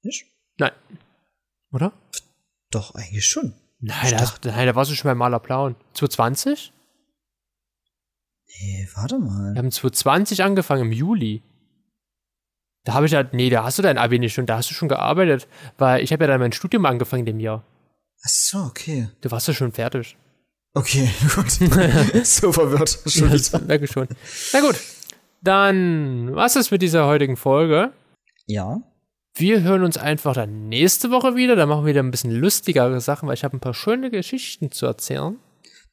Nicht? 0.04 0.26
nein. 0.58 0.72
Oder? 1.72 1.92
Doch, 2.72 2.96
eigentlich 2.96 3.26
schon. 3.26 3.54
Nein, 3.80 4.12
da, 4.12 4.20
hast- 4.22 4.44
nein, 4.46 4.66
da 4.68 4.76
warst 4.76 4.90
du 4.92 4.96
schon 4.96 5.10
beim 5.10 5.18
Maler 5.18 5.40
Plauen. 5.40 5.76
2020? 5.94 6.74
Nee, 8.60 8.88
warte 8.96 9.20
mal. 9.20 9.54
Wir 9.54 9.60
haben 9.60 9.72
2020 9.72 10.44
angefangen, 10.44 10.84
im 10.84 10.92
Juli. 10.92 11.44
Da 12.86 12.94
habe 12.94 13.06
ich 13.06 13.12
ja, 13.12 13.24
nee, 13.34 13.50
da 13.50 13.64
hast 13.64 13.78
du 13.78 13.84
dein 13.84 13.98
Abi 13.98 14.18
nicht 14.18 14.34
schon, 14.34 14.46
da 14.46 14.58
hast 14.58 14.70
du 14.70 14.74
schon 14.74 14.88
gearbeitet, 14.88 15.48
weil 15.78 16.02
ich 16.02 16.14
habe 16.14 16.24
ja 16.24 16.28
dann 16.30 16.40
mein 16.40 16.54
Studium 16.54 16.86
angefangen 16.86 17.22
in 17.22 17.26
dem 17.26 17.40
Jahr. 17.40 17.64
Ach 18.24 18.30
so, 18.30 18.60
okay. 18.60 19.10
Du 19.22 19.30
warst 19.30 19.48
ja 19.48 19.54
schon 19.54 19.74
fertig. 19.74 20.16
Okay, 20.78 21.10
gut. 21.36 21.50
so 22.26 22.52
verwirrt. 22.52 23.00
Entschuldigung. 23.04 23.38
Das 23.52 23.62
merke 23.66 23.86
ich 23.86 23.92
schon. 23.92 24.08
Na 24.54 24.62
gut, 24.62 24.76
dann 25.42 26.36
was 26.36 26.56
ist 26.56 26.70
mit 26.70 26.84
dieser 26.84 27.08
heutigen 27.08 27.36
Folge? 27.36 27.94
Ja. 28.46 28.82
Wir 29.34 29.63
hören 29.63 29.84
uns 29.84 29.98
einfach 29.98 30.36
dann 30.36 30.70
nächste 30.70 31.10
Woche 31.10 31.36
wieder. 31.36 31.56
Da 31.56 31.66
machen 31.66 31.86
wir 31.86 31.90
wieder 31.90 32.04
ein 32.04 32.12
bisschen 32.12 32.32
lustigere 32.32 33.02
Sachen, 33.02 33.28
weil 33.28 33.34
ich 33.34 33.44
habe 33.44 33.58
ein 33.58 33.60
paar 33.60 33.74
schöne 33.74 34.12
Geschichten 34.12 34.72
zu 34.72 34.86
erzählen. 34.86 35.38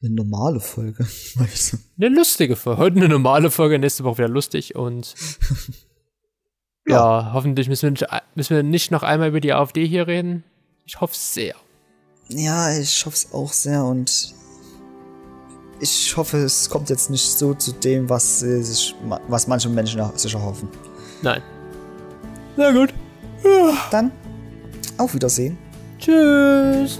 Eine 0.03 0.13
normale 0.13 0.59
Folge. 0.59 1.03
Weißt 1.35 1.73
du? 1.73 1.77
Eine 1.97 2.15
lustige 2.15 2.55
Folge. 2.55 2.79
Heute 2.79 2.97
eine 2.97 3.09
normale 3.09 3.49
Folge, 3.49 3.79
nächste 3.79 4.03
Woche 4.03 4.19
wieder 4.19 4.29
lustig 4.29 4.75
und 4.75 5.15
ja, 6.87 7.31
hoffentlich 7.33 7.69
müssen 7.69 7.83
wir, 7.83 7.91
nicht, 7.91 8.07
müssen 8.35 8.55
wir 8.55 8.61
nicht 8.61 8.91
noch 8.91 9.01
einmal 9.01 9.29
über 9.29 9.39
die 9.41 9.53
AfD 9.53 9.87
hier 9.87 10.05
reden. 10.05 10.43
Ich 10.85 11.01
hoffe 11.01 11.15
sehr. 11.17 11.55
Ja, 12.27 12.77
ich 12.77 13.03
hoffe 13.03 13.15
es 13.15 13.33
auch 13.33 13.51
sehr 13.51 13.83
und 13.83 14.35
ich 15.79 16.15
hoffe, 16.15 16.37
es 16.37 16.69
kommt 16.69 16.89
jetzt 16.89 17.09
nicht 17.09 17.37
so 17.37 17.53
zu 17.53 17.71
dem, 17.73 18.09
was, 18.09 18.43
äh, 18.43 18.61
sich, 18.61 18.95
was 19.27 19.47
manche 19.47 19.69
Menschen 19.69 20.01
sich 20.15 20.33
erhoffen. 20.33 20.69
Nein. 21.21 21.41
Na 22.55 22.71
gut. 22.71 22.93
Dann 23.91 24.11
auf 24.97 25.13
Wiedersehen. 25.13 25.57
Tschüss. 25.99 26.99